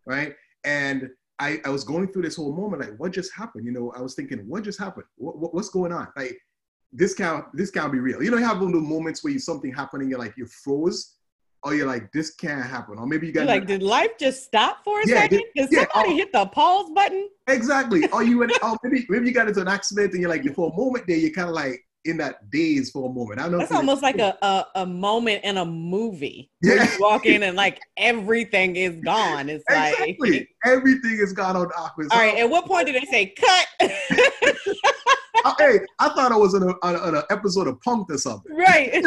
right? 0.05 0.35
And 0.65 1.09
I, 1.39 1.61
I 1.65 1.69
was 1.69 1.83
going 1.83 2.11
through 2.11 2.23
this 2.23 2.35
whole 2.35 2.53
moment, 2.53 2.81
like 2.81 2.99
what 2.99 3.13
just 3.13 3.33
happened? 3.33 3.65
You 3.65 3.71
know, 3.71 3.93
I 3.97 4.01
was 4.01 4.13
thinking, 4.15 4.39
what 4.47 4.63
just 4.63 4.79
happened? 4.79 5.05
What, 5.15 5.37
what, 5.37 5.53
what's 5.53 5.69
going 5.69 5.93
on? 5.93 6.09
Like 6.17 6.37
this 6.93 7.13
can't, 7.13 7.45
this 7.53 7.71
can't 7.71 7.91
be 7.91 7.99
real. 7.99 8.23
You 8.23 8.31
know, 8.31 8.37
you 8.37 8.45
have 8.45 8.61
little 8.61 8.81
moments 8.81 9.23
where 9.23 9.33
you 9.33 9.39
something 9.39 9.73
happening, 9.73 10.09
you're 10.09 10.19
like, 10.19 10.35
you're 10.37 10.47
froze, 10.47 11.15
or 11.63 11.73
you're 11.73 11.87
like, 11.87 12.11
this 12.11 12.35
can't 12.35 12.65
happen. 12.65 12.97
Or 12.97 13.07
maybe 13.07 13.27
you 13.27 13.33
got 13.33 13.47
like, 13.47 13.65
did 13.65 13.81
life 13.81 14.11
just 14.19 14.43
stop 14.43 14.83
for 14.83 15.01
a 15.01 15.07
yeah, 15.07 15.21
second? 15.21 15.43
Did, 15.55 15.69
did 15.69 15.73
somebody 15.73 16.09
yeah, 16.09 16.13
oh, 16.13 16.15
hit 16.15 16.31
the 16.33 16.45
pause 16.47 16.91
button? 16.93 17.29
Exactly. 17.47 18.07
Or 18.11 18.23
you 18.23 18.39
went, 18.39 18.51
oh, 18.61 18.77
maybe, 18.83 19.05
maybe 19.09 19.27
you 19.27 19.33
got 19.33 19.47
into 19.47 19.61
an 19.61 19.67
accident 19.67 20.11
and 20.11 20.21
you're 20.21 20.29
like, 20.29 20.43
for 20.55 20.71
a 20.71 20.75
moment 20.75 21.05
there, 21.07 21.17
you're 21.17 21.31
kind 21.31 21.49
of 21.49 21.55
like, 21.55 21.83
in 22.05 22.17
that 22.17 22.49
daze 22.49 22.91
for 22.91 23.09
a 23.09 23.13
moment. 23.13 23.39
I 23.39 23.47
know 23.47 23.59
that's 23.59 23.71
almost 23.71 24.01
like 24.01 24.19
a, 24.19 24.37
a, 24.41 24.65
a 24.75 24.85
moment 24.85 25.43
in 25.43 25.57
a 25.57 25.65
movie. 25.65 26.51
Yeah. 26.61 26.83
you 26.83 26.97
walk 26.99 27.25
in 27.25 27.43
and 27.43 27.55
like 27.55 27.79
everything 27.97 28.75
is 28.75 28.97
gone. 29.03 29.49
It's 29.49 29.63
exactly. 29.69 30.15
like 30.19 30.49
everything 30.65 31.19
is 31.21 31.33
gone 31.33 31.55
on 31.55 31.67
the 31.69 31.75
office. 31.75 32.07
All 32.11 32.19
right. 32.19 32.37
At 32.37 32.49
what 32.49 32.65
point 32.65 32.87
did 32.87 33.01
they 33.01 33.05
say 33.05 33.33
cut? 33.37 33.89
uh, 35.43 35.53
hey, 35.59 35.79
I 35.99 36.09
thought 36.09 36.31
I 36.31 36.37
was 36.37 36.53
in, 36.53 36.63
a, 36.63 36.73
on, 36.83 37.15
an 37.15 37.23
episode 37.29 37.67
of 37.67 37.79
Punk'd 37.81 38.11
or 38.11 38.17
something. 38.17 38.55
Right. 38.55 39.03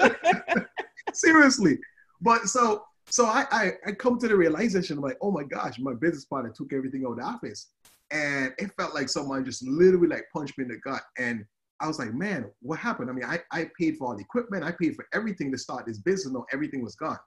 Seriously. 1.12 1.78
But 2.20 2.46
so 2.48 2.84
so 3.10 3.24
I, 3.24 3.46
I 3.50 3.72
I 3.86 3.92
come 3.92 4.18
to 4.18 4.28
the 4.28 4.36
realization 4.36 4.98
I'm 4.98 5.04
like, 5.04 5.18
oh 5.22 5.30
my 5.30 5.44
gosh, 5.44 5.78
my 5.78 5.94
business 5.94 6.24
partner 6.24 6.52
took 6.54 6.72
everything 6.72 7.04
out 7.06 7.12
of 7.12 7.18
the 7.18 7.24
office. 7.24 7.68
And 8.10 8.52
it 8.58 8.72
felt 8.78 8.94
like 8.94 9.08
someone 9.08 9.44
just 9.44 9.66
literally 9.66 10.08
like 10.08 10.24
punched 10.32 10.56
me 10.56 10.64
in 10.64 10.70
the 10.70 10.78
gut. 10.78 11.02
And 11.18 11.44
I 11.80 11.86
was 11.86 11.98
like, 11.98 12.12
man, 12.12 12.50
what 12.60 12.78
happened? 12.78 13.10
I 13.10 13.12
mean, 13.12 13.24
I, 13.24 13.40
I 13.52 13.70
paid 13.78 13.96
for 13.96 14.08
all 14.08 14.16
the 14.16 14.22
equipment, 14.22 14.64
I 14.64 14.72
paid 14.72 14.96
for 14.96 15.06
everything 15.12 15.52
to 15.52 15.58
start 15.58 15.86
this 15.86 15.98
business, 15.98 16.32
no, 16.32 16.44
everything 16.52 16.82
was 16.82 16.96
gone. 16.96 17.18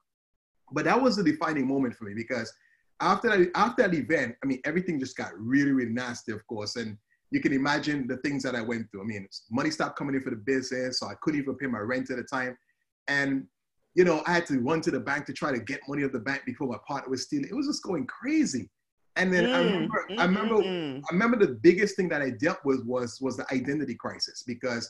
But 0.71 0.85
that 0.85 1.01
was 1.01 1.15
the 1.15 1.23
defining 1.23 1.67
moment 1.67 1.95
for 1.95 2.05
me 2.05 2.13
because 2.15 2.51
after 2.99 3.29
that, 3.29 3.51
after 3.55 3.83
that 3.83 3.93
event, 3.93 4.35
I 4.43 4.47
mean, 4.47 4.61
everything 4.65 4.99
just 4.99 5.17
got 5.17 5.31
really, 5.37 5.71
really 5.71 5.91
nasty, 5.91 6.31
of 6.31 6.45
course. 6.47 6.75
And 6.75 6.97
you 7.31 7.39
can 7.39 7.53
imagine 7.53 8.07
the 8.07 8.17
things 8.17 8.43
that 8.43 8.55
I 8.55 8.61
went 8.61 8.91
through. 8.91 9.01
I 9.01 9.05
mean, 9.05 9.27
money 9.49 9.71
stopped 9.71 9.97
coming 9.97 10.15
in 10.15 10.21
for 10.21 10.29
the 10.29 10.35
business, 10.35 10.99
so 10.99 11.07
I 11.07 11.13
couldn't 11.21 11.41
even 11.41 11.55
pay 11.55 11.67
my 11.67 11.79
rent 11.79 12.09
at 12.09 12.17
the 12.17 12.23
time. 12.23 12.57
And 13.07 13.47
you 13.93 14.05
know, 14.05 14.23
I 14.25 14.33
had 14.33 14.45
to 14.45 14.59
run 14.59 14.79
to 14.81 14.91
the 14.91 14.99
bank 14.99 15.25
to 15.25 15.33
try 15.33 15.51
to 15.51 15.59
get 15.59 15.81
money 15.87 16.03
at 16.03 16.13
the 16.13 16.19
bank 16.19 16.43
before 16.45 16.67
my 16.67 16.77
partner 16.87 17.09
was 17.09 17.23
stealing. 17.23 17.49
It 17.49 17.55
was 17.55 17.67
just 17.67 17.83
going 17.83 18.07
crazy. 18.07 18.69
And 19.17 19.33
then 19.33 19.45
mm, 19.45 19.53
I 19.53 19.57
remember, 19.59 20.05
mm, 20.09 20.19
I 20.19 20.23
remember, 20.23 20.55
mm, 20.55 21.01
I 21.01 21.13
remember 21.13 21.37
the 21.37 21.59
biggest 21.61 21.97
thing 21.97 22.07
that 22.09 22.21
I 22.21 22.29
dealt 22.29 22.59
with 22.63 22.85
was 22.85 23.19
was 23.19 23.35
the 23.35 23.45
identity 23.53 23.95
crisis 23.95 24.43
because 24.47 24.89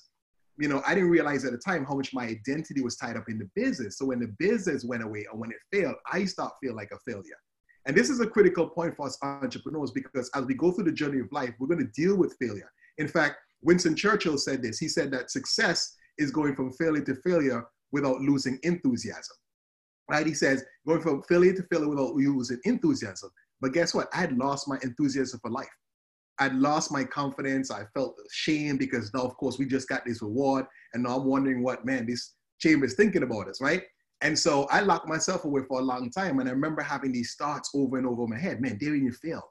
you 0.58 0.68
know, 0.68 0.84
I 0.86 0.94
didn't 0.94 1.10
realize 1.10 1.44
at 1.46 1.54
the 1.54 1.58
time 1.58 1.86
how 1.86 1.96
much 1.96 2.14
my 2.14 2.26
identity 2.26 2.82
was 2.82 2.96
tied 2.96 3.18
up 3.18 3.30
in 3.30 3.40
the 3.40 3.50
business. 3.56 3.98
So 3.98 4.06
when 4.06 4.20
the 4.20 4.34
business 4.38 4.84
went 4.84 5.02
away 5.02 5.26
or 5.32 5.40
when 5.40 5.50
it 5.50 5.58
failed, 5.72 5.96
I 6.12 6.26
start 6.26 6.54
feel 6.62 6.76
like 6.76 6.92
a 6.92 7.00
failure. 7.00 7.40
And 7.86 7.96
this 7.96 8.10
is 8.10 8.20
a 8.20 8.28
critical 8.28 8.68
point 8.68 8.96
for 8.96 9.08
us 9.08 9.18
entrepreneurs 9.24 9.92
because 9.92 10.30
as 10.36 10.46
we 10.46 10.54
go 10.54 10.72
through 10.72 10.86
the 10.86 10.92
journey 10.92 11.20
of 11.20 11.32
life, 11.32 11.54
we're 11.60 11.68
going 11.68 11.86
to 11.86 12.02
deal 12.02 12.16
with 12.16 12.36
failure. 12.40 12.72
In 12.98 13.08
fact, 13.08 13.38
Winston 13.64 13.96
Churchill 13.96 14.38
said 14.38 14.62
this. 14.62 14.78
He 14.78 14.88
said 14.88 15.12
that 15.12 15.32
success 15.32 15.96
is 16.18 16.32
going 16.32 16.56
from 16.56 16.72
failure 16.74 17.04
to 17.04 17.16
failure 17.16 17.66
without 17.92 18.22
losing 18.22 18.60
enthusiasm. 18.64 19.36
Right? 20.10 20.28
He 20.28 20.34
says 20.34 20.64
going 20.86 21.02
from 21.02 21.24
failure 21.24 21.54
to 21.54 21.64
failure 21.64 21.88
without 21.88 22.14
losing 22.16 22.60
enthusiasm. 22.66 23.32
But 23.62 23.74
guess 23.74 23.94
what? 23.94 24.10
I 24.14 24.18
had 24.18 24.38
lost 24.38 24.68
my 24.68 24.78
enthusiasm 24.84 25.40
for 25.42 25.52
life. 25.52 25.68
I'd 26.40 26.56
lost 26.56 26.92
my 26.92 27.04
confidence. 27.04 27.70
I 27.70 27.84
felt 27.94 28.16
shame 28.32 28.78
because 28.78 29.14
now, 29.14 29.22
of 29.22 29.38
course, 29.38 29.60
we 29.60 29.66
just 29.66 29.88
got 29.88 30.06
this 30.06 30.22
reward. 30.22 30.66
And 30.94 31.04
now 31.04 31.18
I'm 31.18 31.26
wondering 31.26 31.64
what, 31.64 31.86
man, 31.86 32.08
this 32.08 32.34
chamber 32.60 32.86
is 32.86 32.96
thinking 32.96 33.24
about 33.24 33.48
us, 33.48 33.62
right? 33.62 33.84
And 34.22 34.38
so 34.38 34.68
I 34.70 34.82
locked 34.82 35.08
myself 35.08 35.46
away 35.46 35.62
for 35.68 35.80
a 35.80 35.84
long 35.84 36.12
time. 36.12 36.40
And 36.40 36.48
I 36.48 36.52
remember 36.52 36.82
having 36.82 37.12
these 37.12 37.36
thoughts 37.36 37.72
over 37.74 37.98
and 37.98 38.06
over 38.06 38.24
in 38.24 38.30
my 38.30 38.40
head. 38.40 38.62
Man, 38.62 38.78
they're 38.80 38.96
in 38.96 39.04
your 39.04 39.14
Darren, 39.14 39.24
you 39.24 39.30
failed. 39.32 39.44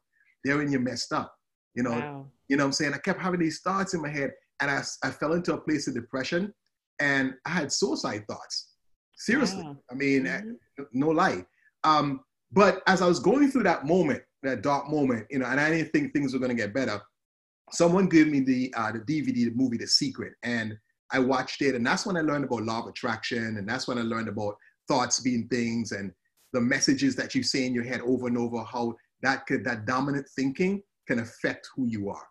Darren, 0.47 0.73
you 0.73 0.79
messed 0.79 1.13
up. 1.13 1.35
You 1.75 1.83
know, 1.83 1.91
wow. 1.91 2.27
you 2.49 2.57
know 2.57 2.65
what 2.65 2.69
I'm 2.69 2.73
saying? 2.73 2.95
I 2.95 2.99
kept 2.99 3.21
having 3.21 3.41
these 3.41 3.61
thoughts 3.61 3.95
in 3.95 4.03
my 4.03 4.09
head. 4.09 4.33
And 4.61 4.71
I, 4.71 4.83
I 5.03 5.11
fell 5.11 5.33
into 5.33 5.55
a 5.55 5.61
place 5.61 5.89
of 5.89 5.95
depression 5.95 6.53
and 7.01 7.35
I 7.47 7.51
had 7.51 7.73
suicide 7.73 8.25
thoughts. 8.29 8.75
Seriously. 9.17 9.63
Wow. 9.63 9.77
I 9.91 9.95
mean, 9.95 10.25
mm-hmm. 10.25 10.85
no 10.93 11.09
lie. 11.09 11.45
Um, 11.85 12.21
but 12.53 12.83
as 12.87 13.03
I 13.03 13.09
was 13.09 13.21
going 13.21 13.51
through 13.51 13.65
that 13.65 13.87
moment, 13.87 14.23
that 14.43 14.63
dark 14.63 14.89
moment, 14.89 15.27
you 15.31 15.39
know, 15.39 15.47
and 15.47 15.61
I 15.61 15.71
didn't 15.71 15.93
think 15.93 16.13
things 16.13 16.33
were 16.33 16.39
going 16.39 16.57
to 16.57 16.63
get 16.63 16.75
better. 16.75 17.01
Someone 17.73 18.09
gave 18.09 18.27
me 18.29 18.41
the 18.41 18.73
uh, 18.77 18.93
the 18.93 19.01
DVD, 19.01 19.45
the 19.45 19.53
movie 19.55 19.77
The 19.77 19.87
Secret, 19.87 20.33
and 20.43 20.77
I 21.13 21.19
watched 21.19 21.63
it, 21.63 21.75
and 21.75 21.87
that's 21.87 22.07
when 22.07 22.17
I 22.17 22.21
learned 22.21 22.45
about 22.45 22.63
law 22.63 22.81
of 22.81 22.87
attraction, 22.87 23.57
and 23.57 23.69
that's 23.69 23.89
when 23.89 23.99
I 23.99 24.03
learned 24.03 24.29
about 24.29 24.57
thoughts 24.89 25.21
being 25.21 25.49
things, 25.49 25.93
and 25.93 26.13
the 26.53 26.61
messages 26.61 27.15
that 27.17 27.35
you 27.35 27.43
say 27.43 27.67
in 27.67 27.75
your 27.75 27.85
head 27.85 28.01
over 28.01 28.27
and 28.27 28.39
over, 28.39 28.63
how 28.63 28.95
that 29.23 29.47
could 29.47 29.65
that 29.65 29.87
dominant 29.87 30.27
thinking 30.35 30.83
can 31.07 31.21
affect 31.21 31.69
who 31.75 31.87
you 31.87 32.11
are. 32.11 32.27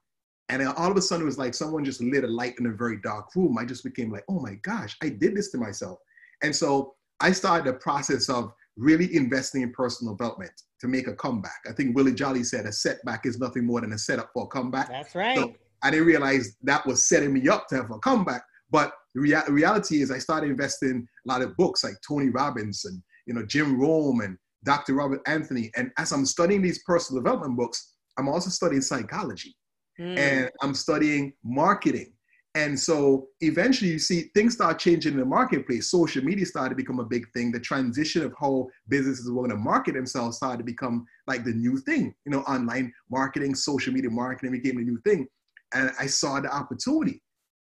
And 0.50 0.68
all 0.68 0.90
of 0.90 0.98
a 0.98 1.02
sudden, 1.02 1.24
it 1.24 1.26
was 1.26 1.38
like 1.38 1.54
someone 1.54 1.86
just 1.86 2.02
lit 2.02 2.24
a 2.24 2.28
light 2.28 2.56
in 2.60 2.66
a 2.66 2.72
very 2.72 2.98
dark 3.02 3.36
room. 3.36 3.58
I 3.58 3.66
just 3.66 3.84
became 3.84 4.12
like, 4.12 4.24
oh 4.28 4.40
my 4.40 4.56
gosh, 4.64 4.98
I 5.04 5.10
did 5.10 5.36
this 5.36 5.52
to 5.52 5.58
myself. 5.58 6.00
And 6.42 6.56
so 6.56 6.96
I 7.20 7.32
started 7.32 7.66
the 7.72 7.78
process 7.78 8.30
of 8.30 8.52
really 8.76 9.16
investing 9.16 9.62
in 9.62 9.72
personal 9.72 10.16
development 10.16 10.52
to 10.80 10.88
make 10.88 11.08
a 11.08 11.14
comeback. 11.14 11.60
I 11.70 11.74
think 11.74 11.96
Willie 11.96 12.14
Jolley 12.14 12.44
said 12.44 12.66
a 12.66 12.72
setback 12.72 13.26
is 13.26 13.38
nothing 13.38 13.66
more 13.66 13.82
than 13.82 13.94
a 13.94 13.98
setup 13.98 14.32
for 14.34 14.46
a 14.46 14.48
comeback. 14.48 14.90
That's 14.90 15.14
right. 15.14 15.38
So 15.38 15.54
I 15.84 15.92
didn't 15.92 16.08
realize 16.08 16.56
that 16.64 16.86
was 16.88 17.06
setting 17.06 17.34
me 17.34 17.48
up 17.48 17.68
to 17.68 17.76
have 17.76 17.92
a 17.92 18.00
comeback. 18.00 18.44
But 18.72 18.94
the 19.16 19.22
rea- 19.22 19.50
reality 19.50 20.02
is, 20.02 20.12
I 20.12 20.20
started 20.20 20.50
investing 20.50 21.08
a 21.26 21.28
lot 21.28 21.42
of 21.42 21.56
books 21.58 21.84
like 21.84 21.96
Tony 22.08 22.30
Robbins 22.30 22.86
and 22.86 23.02
you 23.26 23.34
know 23.34 23.46
Jim 23.46 23.80
Rohn 23.80 24.22
and 24.24 24.38
Dr. 24.64 24.94
Robert 24.94 25.22
Anthony. 25.26 25.72
And 25.76 25.92
as 25.98 26.12
I'm 26.12 26.26
studying 26.26 26.62
these 26.62 26.84
personal 26.84 27.22
development 27.22 27.58
books, 27.58 27.96
I'm 28.18 28.28
also 28.28 28.50
studying 28.50 28.82
psychology, 28.82 29.56
mm. 30.00 30.18
and 30.18 30.50
I'm 30.62 30.74
studying 30.74 31.34
marketing 31.44 32.14
and 32.56 32.80
so 32.80 33.28
eventually 33.42 33.92
you 33.92 34.00
see 34.00 34.32
things 34.34 34.56
start 34.56 34.80
changing 34.80 35.14
in 35.14 35.20
the 35.20 35.26
marketplace. 35.26 35.92
Social 35.92 36.24
media 36.24 36.46
started 36.46 36.70
to 36.70 36.76
become 36.76 37.00
a 37.00 37.06
big 37.06 37.32
thing. 37.32 37.52
The 37.52 37.60
transition 37.60 38.24
of 38.24 38.34
how 38.40 38.68
businesses 38.88 39.30
were 39.30 39.44
going 39.44 39.52
to 39.52 39.56
market 39.56 39.94
themselves 39.94 40.38
started 40.38 40.58
to 40.58 40.64
become 40.64 41.06
like 41.28 41.44
the 41.44 41.54
new 41.54 41.78
thing. 41.78 42.14
You 42.26 42.32
know, 42.32 42.42
online 42.42 42.92
marketing, 43.12 43.54
social 43.54 43.94
media 43.94 44.10
marketing 44.10 44.52
became 44.52 44.78
the 44.78 44.84
new 44.84 45.00
thing. 45.06 45.28
And 45.76 45.92
I 46.00 46.08
saw 46.08 46.40
the 46.40 46.52
opportunity, 46.52 47.22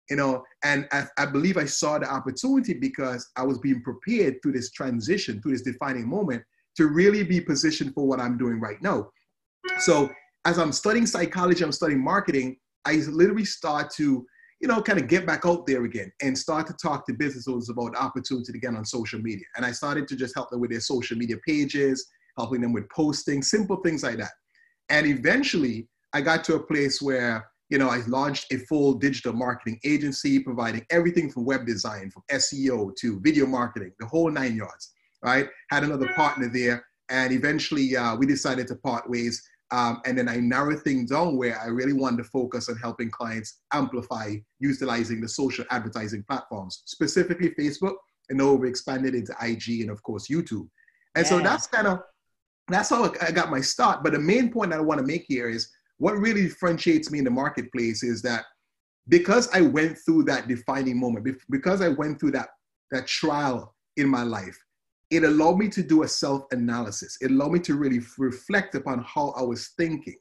you 0.10 0.16
know, 0.16 0.44
and 0.64 0.88
I, 0.92 1.06
I 1.18 1.26
believe 1.26 1.58
I 1.58 1.66
saw 1.66 2.00
the 2.00 2.10
opportunity 2.10 2.74
because 2.74 3.30
I 3.36 3.44
was 3.44 3.60
being 3.60 3.82
prepared 3.82 4.42
through 4.42 4.54
this 4.54 4.72
transition, 4.72 5.42
through 5.42 5.54
this 5.54 5.64
defining 5.64 6.08
moment 6.08 6.44
to 6.78 6.88
really 6.88 7.24
be 7.24 7.42
positioned 7.42 7.94
for 7.94 8.08
what 8.08 8.20
I'm 8.20 8.38
doing 8.38 8.60
right 8.60 8.82
now. 8.82 9.10
So 9.80 10.10
as 10.46 10.60
I'm 10.60 10.72
studying 10.72 11.06
psychology, 11.06 11.64
I'm 11.64 11.72
studying 11.72 12.04
marketing, 12.04 12.58
I 12.86 12.94
literally 12.94 13.46
start 13.46 13.92
to 13.96 14.26
you 14.60 14.68
know, 14.68 14.82
kind 14.82 15.00
of 15.00 15.08
get 15.08 15.26
back 15.26 15.46
out 15.46 15.68
there 15.68 15.84
again 15.84 16.12
and 16.22 16.38
start 16.38 16.66
to 16.68 16.74
talk 16.82 17.06
to 17.06 17.14
business 17.14 17.48
owners 17.48 17.70
about 17.70 17.96
opportunity 17.96 18.58
get 18.60 18.76
on 18.76 18.86
social 18.86 19.20
media. 19.20 19.46
And 19.56 19.66
I 19.66 19.72
started 19.72 20.08
to 20.08 20.16
just 20.16 20.34
help 20.34 20.50
them 20.50 20.60
with 20.60 20.72
their 20.72 20.80
social 20.80 21.18
media 21.18 21.38
pages, 21.46 22.08
helping 22.38 22.62
them 22.62 22.74
with 22.74 22.90
posting, 22.90 23.44
simple 23.44 23.78
things 23.78 24.04
like 24.04 24.18
that. 24.18 24.32
And 24.90 25.06
eventually, 25.06 25.88
I 26.14 26.22
got 26.22 26.44
to 26.46 26.56
a 26.56 26.60
place 26.60 27.02
where, 27.02 27.46
you 27.70 27.78
know, 27.78 27.90
I 27.90 28.02
launched 28.08 28.52
a 28.54 28.58
full 28.58 28.94
digital 28.94 29.34
marketing 29.34 29.80
agency 29.84 30.40
providing 30.40 30.86
everything 30.90 31.30
from 31.30 31.46
web 31.46 31.66
design, 31.66 32.10
from 32.12 32.24
SEO 32.32 32.96
to 32.96 33.20
video 33.20 33.46
marketing, 33.46 33.92
the 34.00 34.06
whole 34.06 34.32
nine 34.32 34.56
yards, 34.56 34.94
right? 35.22 35.50
Had 35.70 35.84
another 35.84 36.08
partner 36.14 36.50
there. 36.52 36.86
And 37.10 37.32
eventually, 37.32 37.96
uh, 37.96 38.16
we 38.16 38.26
decided 38.26 38.68
to 38.68 38.76
part 38.76 39.10
ways 39.10 39.42
um, 39.72 40.02
and 40.06 40.18
then 40.18 40.30
I 40.30 40.38
narrowed 40.38 40.84
things 40.84 41.10
down 41.10 41.36
where 41.36 41.60
I 41.60 41.68
really 41.68 41.94
wanted 41.94 42.18
to 42.18 42.24
focus 42.24 42.70
on 42.70 42.78
helping 42.78 43.12
clients 43.12 43.60
amplify 43.74 44.36
utilizing 44.60 45.20
the 45.20 45.28
social 45.28 45.66
advertising 45.72 46.24
platforms, 46.24 46.84
specifically 46.86 47.54
Facebook. 47.60 47.96
And 48.30 48.38
now 48.38 48.54
we 48.54 48.70
expanded 48.70 49.14
into 49.14 49.36
IG 49.42 49.82
and 49.82 49.90
of 49.90 50.02
course 50.04 50.28
YouTube. 50.30 50.68
And 51.16 51.26
yeah. 51.26 51.30
so 51.30 51.40
that's 51.40 51.68
kind 51.68 51.88
of 51.88 52.00
that's 52.70 52.90
how 52.90 53.12
I 53.22 53.32
got 53.32 53.50
my 53.50 53.62
start. 53.62 54.04
But 54.04 54.14
the 54.14 54.20
main 54.20 54.52
point 54.52 54.72
that 54.72 54.80
I 54.80 54.84
want 54.84 55.00
to 55.00 55.06
make 55.06 55.26
here 55.28 55.50
is 55.50 55.70
what 55.98 56.18
really 56.18 56.44
differentiates 56.44 57.12
me 57.12 57.20
in 57.20 57.25
the 57.25 57.32
marketplace 57.32 58.04
is 58.04 58.22
that 58.22 58.46
because 59.10 59.50
I 59.54 59.62
went 59.62 59.98
through 60.06 60.24
that 60.25 60.48
defining 60.48 61.00
moment, 61.00 61.27
because 61.50 61.82
I 61.82 61.89
went 61.89 62.20
through 62.20 62.32
that 62.32 62.50
that 62.92 63.08
trial 63.08 63.75
in 63.98 64.08
my 64.08 64.24
life, 64.24 64.58
it 65.10 65.24
allowed 65.24 65.58
me 65.58 65.70
to 65.70 65.84
do 65.84 66.04
a 66.04 66.08
self 66.08 66.44
analysis. 66.51 67.18
It 67.22 67.32
allowed 67.32 67.51
me 67.54 67.60
to 67.62 67.75
really 67.75 68.01
reflect 68.18 68.75
upon 68.75 69.04
how 69.04 69.34
I 69.38 69.42
was 69.42 69.70
thinking. 69.77 70.18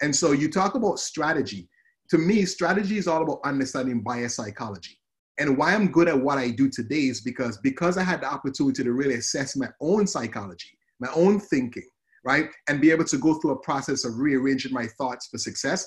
And 0.00 0.14
so 0.14 0.32
you 0.32 0.50
talk 0.50 0.74
about 0.74 0.98
strategy. 0.98 1.68
To 2.10 2.18
me, 2.18 2.44
strategy 2.44 2.96
is 2.96 3.08
all 3.08 3.22
about 3.22 3.40
understanding 3.44 4.00
buyer's 4.00 4.34
psychology. 4.34 4.98
And 5.38 5.56
why 5.56 5.74
I'm 5.74 5.90
good 5.90 6.08
at 6.08 6.18
what 6.18 6.38
I 6.38 6.50
do 6.50 6.68
today 6.68 7.06
is 7.08 7.20
because 7.20 7.58
because 7.58 7.98
I 7.98 8.02
had 8.02 8.22
the 8.22 8.26
opportunity 8.32 8.82
to 8.84 8.92
really 8.92 9.14
assess 9.16 9.56
my 9.56 9.68
own 9.80 10.06
psychology, 10.06 10.70
my 11.00 11.08
own 11.14 11.38
thinking, 11.38 11.86
right? 12.24 12.48
And 12.68 12.80
be 12.80 12.90
able 12.90 13.04
to 13.04 13.18
go 13.18 13.34
through 13.34 13.52
a 13.52 13.60
process 13.60 14.04
of 14.04 14.18
rearranging 14.18 14.72
my 14.72 14.86
thoughts 14.98 15.28
for 15.28 15.38
success. 15.38 15.86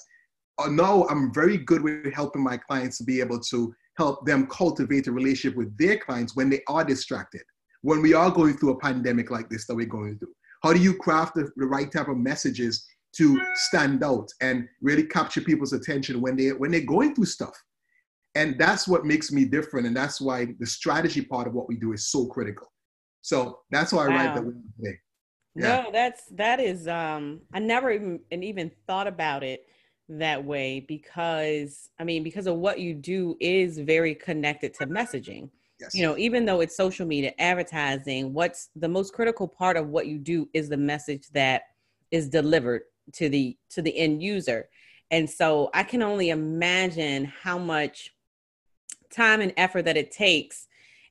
Uh, 0.58 0.68
now 0.68 1.06
I'm 1.10 1.34
very 1.34 1.58
good 1.58 1.82
with 1.82 2.14
helping 2.14 2.44
my 2.44 2.58
clients 2.58 2.98
to 3.00 3.04
be 3.04 3.20
able 3.20 3.40
to 3.40 3.74
help 3.98 4.26
them 4.26 4.48
cultivate 4.48 5.08
a 5.08 5.12
relationship 5.12 5.58
with 5.58 5.76
their 5.78 5.98
clients 5.98 6.36
when 6.36 6.50
they 6.50 6.62
are 6.68 6.84
distracted 6.84 7.42
when 7.82 8.02
we 8.02 8.14
are 8.14 8.32
going 8.32 8.58
through 8.58 8.72
a 8.72 8.80
pandemic 8.80 9.32
like 9.32 9.50
this 9.50 9.66
that 9.68 9.76
we're 9.76 9.86
going 9.86 10.18
through? 10.18 10.34
How 10.64 10.74
do 10.74 10.80
you 10.80 10.96
craft 10.96 11.36
the, 11.36 11.50
the 11.56 11.66
right 11.66 11.92
type 11.92 12.08
of 12.08 12.18
messages 12.18 12.86
to 13.18 13.42
stand 13.56 14.04
out 14.04 14.30
and 14.42 14.68
really 14.82 15.04
capture 15.04 15.42
people's 15.42 15.74
attention 15.74 16.22
when 16.22 16.38
they 16.38 16.50
when 16.50 16.72
they're 16.72 16.82
going 16.82 17.16
through 17.16 17.26
stuff? 17.26 17.56
And 18.36 18.58
that's 18.58 18.88
what 18.88 19.06
makes 19.06 19.32
me 19.32 19.44
different, 19.44 19.88
and 19.88 19.96
that's 19.96 20.22
why 20.22 20.48
the 20.60 20.66
strategy 20.66 21.22
part 21.22 21.48
of 21.48 21.54
what 21.54 21.68
we 21.68 21.76
do 21.76 21.92
is 21.92 22.10
so 22.10 22.28
critical. 22.28 22.72
So 23.22 23.60
that's 23.72 23.92
why 23.92 24.06
I 24.06 24.10
wow. 24.10 24.16
write 24.16 24.36
that 24.36 24.44
today. 24.78 24.98
Yeah. 25.56 25.84
No, 25.84 25.92
that's 25.92 26.26
that 26.32 26.60
is 26.60 26.88
um 26.88 27.42
I 27.54 27.60
never 27.60 27.92
even 27.92 28.22
even 28.32 28.72
thought 28.88 29.08
about 29.08 29.44
it 29.44 29.68
that 30.10 30.44
way 30.44 30.80
because 30.88 31.90
I 32.00 32.04
mean 32.04 32.24
because 32.24 32.48
of 32.48 32.56
what 32.58 32.80
you 32.80 32.94
do 32.94 33.36
is 33.40 33.78
very 33.80 34.16
connected 34.16 34.74
to 34.76 34.88
messaging. 34.88 35.50
Yes. 35.80 35.96
You 35.96 36.04
know, 36.04 36.18
even 36.18 36.46
though 36.46 36.62
it's 36.62 36.78
social 36.78 37.06
media 37.08 37.34
advertising, 37.40 38.34
what's 38.34 38.70
the 38.76 38.88
most 38.88 39.14
critical 39.14 39.48
part 39.48 39.78
of 39.78 39.88
what 39.88 40.08
you 40.08 40.20
do 40.20 40.48
is 40.54 40.70
the 40.70 40.78
message 40.78 41.28
that 41.34 41.64
is 42.12 42.30
delivered 42.30 42.84
to 43.14 43.30
the 43.30 43.58
to 43.72 43.82
the 43.82 43.98
end 43.98 44.22
user. 44.22 44.70
And 45.10 45.30
so 45.30 45.70
I 45.74 45.84
can 45.84 46.02
only 46.02 46.30
imagine 46.30 47.26
how 47.26 47.58
much 47.58 48.14
time 49.12 49.42
and 49.42 49.54
effort 49.58 49.84
that 49.84 49.98
it 49.98 50.12
takes 50.12 50.68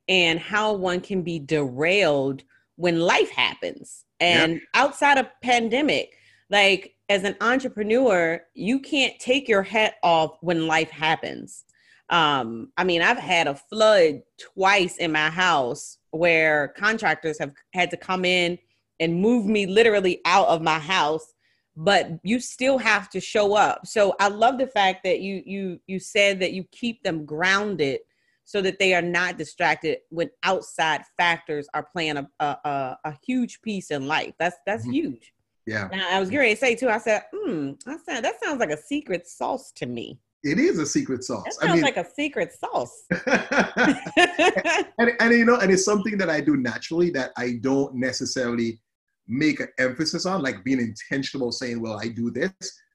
and 0.07 0.39
how 0.39 0.73
one 0.73 1.01
can 1.01 1.21
be 1.21 1.37
derailed 1.37 2.43
when 2.75 2.99
life 2.99 3.29
happens. 3.29 4.05
And 4.21 4.61
outside 4.73 5.17
of 5.17 5.27
pandemic, 5.41 6.13
like 6.49 6.95
as 7.09 7.23
an 7.23 7.35
entrepreneur, 7.41 8.41
you 8.53 8.79
can't 8.79 9.17
take 9.19 9.47
your 9.47 9.63
hat 9.63 9.95
off 10.03 10.37
when 10.41 10.67
life 10.67 10.89
happens. 10.89 11.65
Um, 12.09 12.71
I 12.77 12.83
mean, 12.83 13.01
I've 13.01 13.17
had 13.17 13.47
a 13.47 13.55
flood 13.55 14.21
twice 14.53 14.97
in 14.97 15.11
my 15.11 15.29
house 15.29 15.97
where 16.11 16.69
contractors 16.77 17.39
have 17.39 17.53
had 17.73 17.89
to 17.91 17.97
come 17.97 18.25
in 18.25 18.57
and 18.99 19.19
move 19.21 19.45
me 19.45 19.65
literally 19.65 20.21
out 20.25 20.47
of 20.47 20.61
my 20.61 20.77
house 20.77 21.33
but 21.75 22.19
you 22.23 22.39
still 22.39 22.77
have 22.77 23.09
to 23.09 23.19
show 23.19 23.55
up. 23.55 23.87
So 23.87 24.15
i 24.19 24.27
love 24.27 24.57
the 24.57 24.67
fact 24.67 25.03
that 25.03 25.21
you 25.21 25.41
you 25.45 25.79
you 25.87 25.99
said 25.99 26.39
that 26.39 26.53
you 26.53 26.65
keep 26.71 27.03
them 27.03 27.25
grounded 27.25 27.99
so 28.45 28.61
that 28.61 28.79
they 28.79 28.93
are 28.93 29.01
not 29.01 29.37
distracted 29.37 29.99
when 30.09 30.29
outside 30.43 31.01
factors 31.17 31.67
are 31.73 31.87
playing 31.91 32.17
a 32.17 32.27
a, 32.39 32.97
a 33.03 33.17
huge 33.25 33.61
piece 33.61 33.91
in 33.91 34.07
life 34.07 34.33
that's 34.39 34.57
that's 34.65 34.83
mm-hmm. 34.83 34.93
huge 34.93 35.33
yeah 35.65 35.87
now, 35.91 36.07
i 36.11 36.19
was 36.19 36.29
going 36.29 36.49
to 36.49 36.59
say 36.59 36.75
too 36.75 36.89
i 36.89 36.97
said 36.97 37.23
hmm 37.33 37.71
i 37.87 37.97
said 38.05 38.23
that 38.23 38.35
sounds 38.43 38.59
like 38.59 38.71
a 38.71 38.77
secret 38.77 39.27
sauce 39.27 39.71
to 39.71 39.85
me 39.85 40.19
It 40.43 40.57
is 40.57 40.79
a 40.79 40.85
secret 40.87 41.23
sauce. 41.23 41.43
That 41.43 41.53
sounds 41.53 41.71
I 41.71 41.75
mean, 41.75 41.83
like 41.83 41.97
a 41.97 42.09
secret 42.19 42.51
sauce. 42.51 43.05
and, 44.97 45.11
and 45.19 45.31
you 45.31 45.45
know, 45.45 45.59
and 45.59 45.71
it's 45.71 45.85
something 45.85 46.17
that 46.17 46.31
I 46.31 46.41
do 46.41 46.57
naturally 46.57 47.11
that 47.11 47.31
I 47.37 47.59
don't 47.61 47.93
necessarily 47.93 48.81
make 49.27 49.59
an 49.59 49.67
emphasis 49.77 50.25
on, 50.25 50.41
like 50.41 50.63
being 50.63 50.79
intentional, 50.79 51.51
saying, 51.51 51.79
"Well, 51.79 51.99
I 51.99 52.07
do 52.07 52.31
this," 52.31 52.51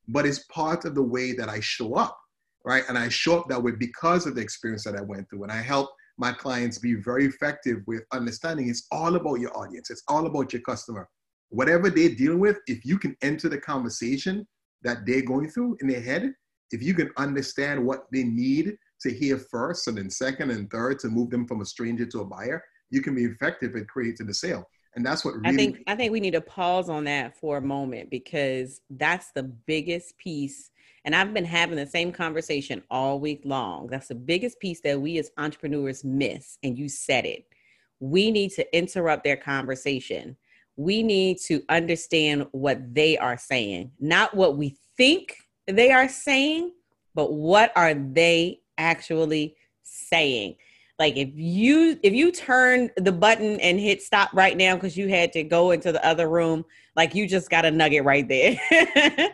but 0.09 0.27
it's 0.27 0.41
part 0.45 0.85
of 0.85 0.95
the 0.95 1.03
way 1.03 1.33
that 1.35 1.49
I 1.49 1.61
show 1.61 1.95
up, 1.95 2.19
right? 2.67 2.83
And 2.89 2.99
I 2.99 3.09
show 3.09 3.39
up 3.39 3.49
that 3.49 3.63
way 3.63 3.73
because 3.79 4.27
of 4.27 4.35
the 4.35 4.43
experience 4.43 4.85
that 4.85 4.97
I 4.97 5.01
went 5.01 5.31
through, 5.31 5.45
and 5.45 5.53
I 5.53 5.63
help 5.63 5.91
my 6.19 6.33
clients 6.33 6.79
be 6.79 6.95
very 6.95 7.25
effective 7.25 7.79
with 7.87 8.03
understanding 8.13 8.69
it's 8.69 8.87
all 8.91 9.15
about 9.15 9.37
your 9.37 9.57
audience, 9.57 9.89
it's 9.89 10.03
all 10.09 10.27
about 10.27 10.53
your 10.53 10.63
customer. 10.63 11.09
Whatever 11.51 11.89
they're 11.89 12.15
dealing 12.15 12.41
with, 12.41 12.59
if 12.67 12.85
you 12.85 12.99
can 12.99 13.17
enter 13.23 13.49
the 13.49 13.59
conversation 13.59 14.47
that 14.83 15.07
they're 15.07 15.23
going 15.23 15.49
through 15.49 15.77
in 15.81 15.87
their 15.87 16.01
head, 16.01 16.33
if 16.73 16.83
you 16.83 16.93
can 16.93 17.11
understand 17.17 17.85
what 17.87 18.07
they 18.13 18.25
need 18.25 18.77
to 19.03 19.15
hear 19.15 19.39
first 19.39 19.87
and 19.87 19.99
then 19.99 20.11
second 20.11 20.51
and 20.51 20.69
third 20.71 20.99
to 20.99 21.09
move 21.09 21.31
them 21.31 21.47
from 21.47 21.61
a 21.61 21.65
stranger 21.65 22.05
to 22.07 22.21
a 22.21 22.25
buyer, 22.25 22.63
you 22.91 23.01
can 23.01 23.15
be 23.15 23.25
effective 23.25 23.77
at 23.77 23.87
creating 23.87 24.27
the 24.27 24.35
sale. 24.35 24.65
And 24.97 25.07
that's 25.07 25.25
what 25.25 25.35
really- 25.37 25.49
I 25.49 25.57
think 25.57 25.83
I 25.87 25.95
think 25.95 26.11
we 26.11 26.21
need 26.21 26.33
to 26.33 26.41
pause 26.41 26.89
on 26.89 27.05
that 27.05 27.37
for 27.39 27.59
a 27.59 27.61
moment 27.61 28.11
because 28.11 28.81
that's 28.91 29.31
the 29.33 29.43
biggest 29.43 30.17
piece. 30.19 30.71
And 31.07 31.15
I've 31.15 31.33
been 31.33 31.45
having 31.45 31.77
the 31.77 31.87
same 31.87 32.11
conversation 32.11 32.83
all 32.91 33.21
week 33.21 33.43
long. 33.45 33.87
That's 33.87 34.09
the 34.09 34.17
biggest 34.17 34.59
piece 34.59 34.81
that 34.81 35.01
we 35.01 35.19
as 35.19 35.31
entrepreneurs 35.39 36.03
miss. 36.03 36.59
And 36.65 36.77
you 36.77 36.89
said 36.89 37.25
it. 37.25 37.47
We 38.01 38.33
need 38.33 38.51
to 38.53 38.77
interrupt 38.77 39.23
their 39.23 39.37
conversation. 39.37 40.37
We 40.75 41.05
need 41.05 41.39
to 41.47 41.63
understand 41.69 42.49
what 42.51 42.93
they 42.93 43.17
are 43.17 43.39
saying, 43.39 43.93
not 44.01 44.35
what 44.35 44.59
we 44.59 44.77
think 44.97 45.37
they 45.69 45.93
are 45.93 46.09
saying, 46.09 46.73
but 47.15 47.33
what 47.33 47.73
are 47.77 47.95
they 47.95 48.61
actually 48.77 49.57
saying? 49.85 50.57
Like 50.99 51.17
if 51.17 51.31
you 51.35 51.99
if 52.03 52.15
you 52.15 52.33
turn 52.33 52.91
the 52.97 53.13
button 53.13 53.61
and 53.61 53.79
hit 53.79 54.03
stop 54.03 54.33
right 54.33 54.57
now 54.57 54.75
because 54.75 54.97
you 54.97 55.09
had 55.09 55.33
to 55.35 55.45
go 55.45 55.71
into 55.71 55.93
the 55.93 56.05
other 56.05 56.29
room, 56.29 56.65
like 56.97 57.15
you 57.15 57.29
just 57.29 57.51
got 57.51 57.65
a 57.67 57.71
nugget 57.71 58.05
right 58.05 58.27
there. 58.27 58.59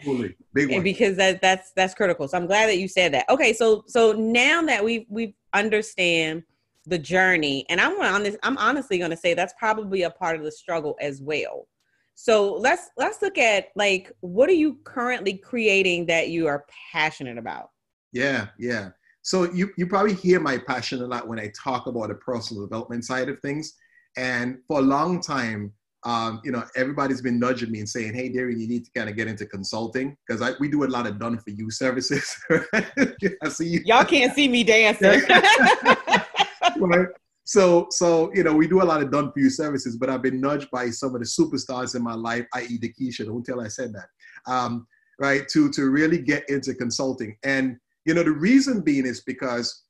Big 0.55 0.71
one. 0.71 0.83
Because 0.83 1.17
that 1.17 1.41
that's 1.41 1.73
that's 1.75 1.95
critical. 1.95 2.27
So 2.29 2.37
I'm 2.37 2.47
glad 2.47 2.67
that 2.67 2.79
you 2.79 2.89
said 2.89 3.15
that. 3.15 3.29
Okay, 3.31 3.53
so 3.53 3.85
so 3.87 4.13
now 4.13 4.61
that 4.63 4.85
we 4.85 5.07
we 5.09 5.35
understand 5.55 6.43
the 6.87 6.99
journey, 6.99 7.65
and 7.69 7.81
I'm 7.81 7.99
on 8.01 8.25
this, 8.25 8.37
I'm 8.43 8.59
honestly 8.59 8.99
going 8.99 9.13
to 9.13 9.17
say 9.17 9.35
that's 9.35 9.55
probably 9.59 10.03
a 10.03 10.11
part 10.11 10.37
of 10.37 10.43
the 10.43 10.51
struggle 10.51 10.97
as 11.01 11.23
well. 11.23 11.69
So 12.15 12.53
let's 12.55 12.91
let's 12.97 13.23
look 13.23 13.39
at 13.39 13.69
like 13.77 14.13
what 14.21 14.51
are 14.51 14.55
you 14.55 14.79
currently 14.85 15.35
creating 15.35 16.07
that 16.07 16.29
you 16.29 16.49
are 16.49 16.67
passionate 16.93 17.39
about? 17.39 17.71
Yeah, 18.13 18.49
yeah. 18.59 18.91
So 19.23 19.51
you 19.53 19.71
you 19.79 19.87
probably 19.87 20.15
hear 20.15 20.41
my 20.41 20.59
passion 20.59 21.01
a 21.01 21.07
lot 21.07 21.29
when 21.29 21.39
I 21.39 21.53
talk 21.57 21.87
about 21.87 22.09
the 22.09 22.17
personal 22.17 22.65
development 22.65 23.05
side 23.05 23.29
of 23.29 23.39
things. 23.41 23.75
And 24.17 24.59
for 24.69 24.81
a 24.81 24.83
long 24.83 25.23
time, 25.23 25.73
um, 26.05 26.41
you 26.45 26.51
know, 26.51 26.65
everybody's 26.75 27.23
been 27.23 27.39
nudging 27.39 27.71
me 27.71 27.79
and 27.79 27.89
saying, 27.89 28.15
"Hey, 28.15 28.29
Darien, 28.29 28.59
you 28.59 28.67
need 28.67 28.85
to 28.85 28.91
kind 28.97 29.09
of 29.09 29.17
get 29.17 29.29
into 29.29 29.47
consulting 29.47 30.17
because 30.27 30.57
we 30.59 30.69
do 30.69 30.85
a 30.85 30.87
lot 30.87 31.07
of 31.07 31.19
done 31.19 31.39
for 31.39 31.51
you 31.51 31.71
services." 31.71 32.37
I 32.51 33.49
see 33.49 33.69
you. 33.69 33.81
Y'all 33.85 34.05
can't 34.05 34.35
see 34.35 34.49
me 34.49 34.65
dancing. 34.65 35.23
right? 36.81 37.07
So, 37.45 37.87
so 37.91 38.33
you 38.35 38.43
know, 38.43 38.55
we 38.55 38.67
do 38.67 38.83
a 38.83 38.85
lot 38.85 39.03
of 39.03 39.13
done 39.13 39.31
for 39.31 39.39
you 39.39 39.51
services, 39.51 39.97
but 39.97 40.11
I've 40.11 40.23
been 40.23 40.41
nudged 40.41 40.71
by 40.71 40.91
some 40.91 41.15
of 41.15 41.21
the 41.21 41.27
superstars 41.27 41.95
in 41.95 42.03
my 42.03 42.15
life, 42.15 42.47
i.e., 42.55 42.79
DeKesha. 42.79 43.27
Don't 43.27 43.45
tell 43.45 43.61
I 43.61 43.69
said 43.69 43.93
that. 43.93 44.53
Um, 44.53 44.87
right? 45.21 45.47
To 45.49 45.71
to 45.71 45.91
really 45.91 46.19
get 46.19 46.49
into 46.49 46.75
consulting, 46.75 47.37
and 47.45 47.77
you 48.07 48.15
know, 48.15 48.25
the 48.25 48.33
reason 48.33 48.81
being 48.81 49.07
is 49.07 49.21
because 49.21 49.85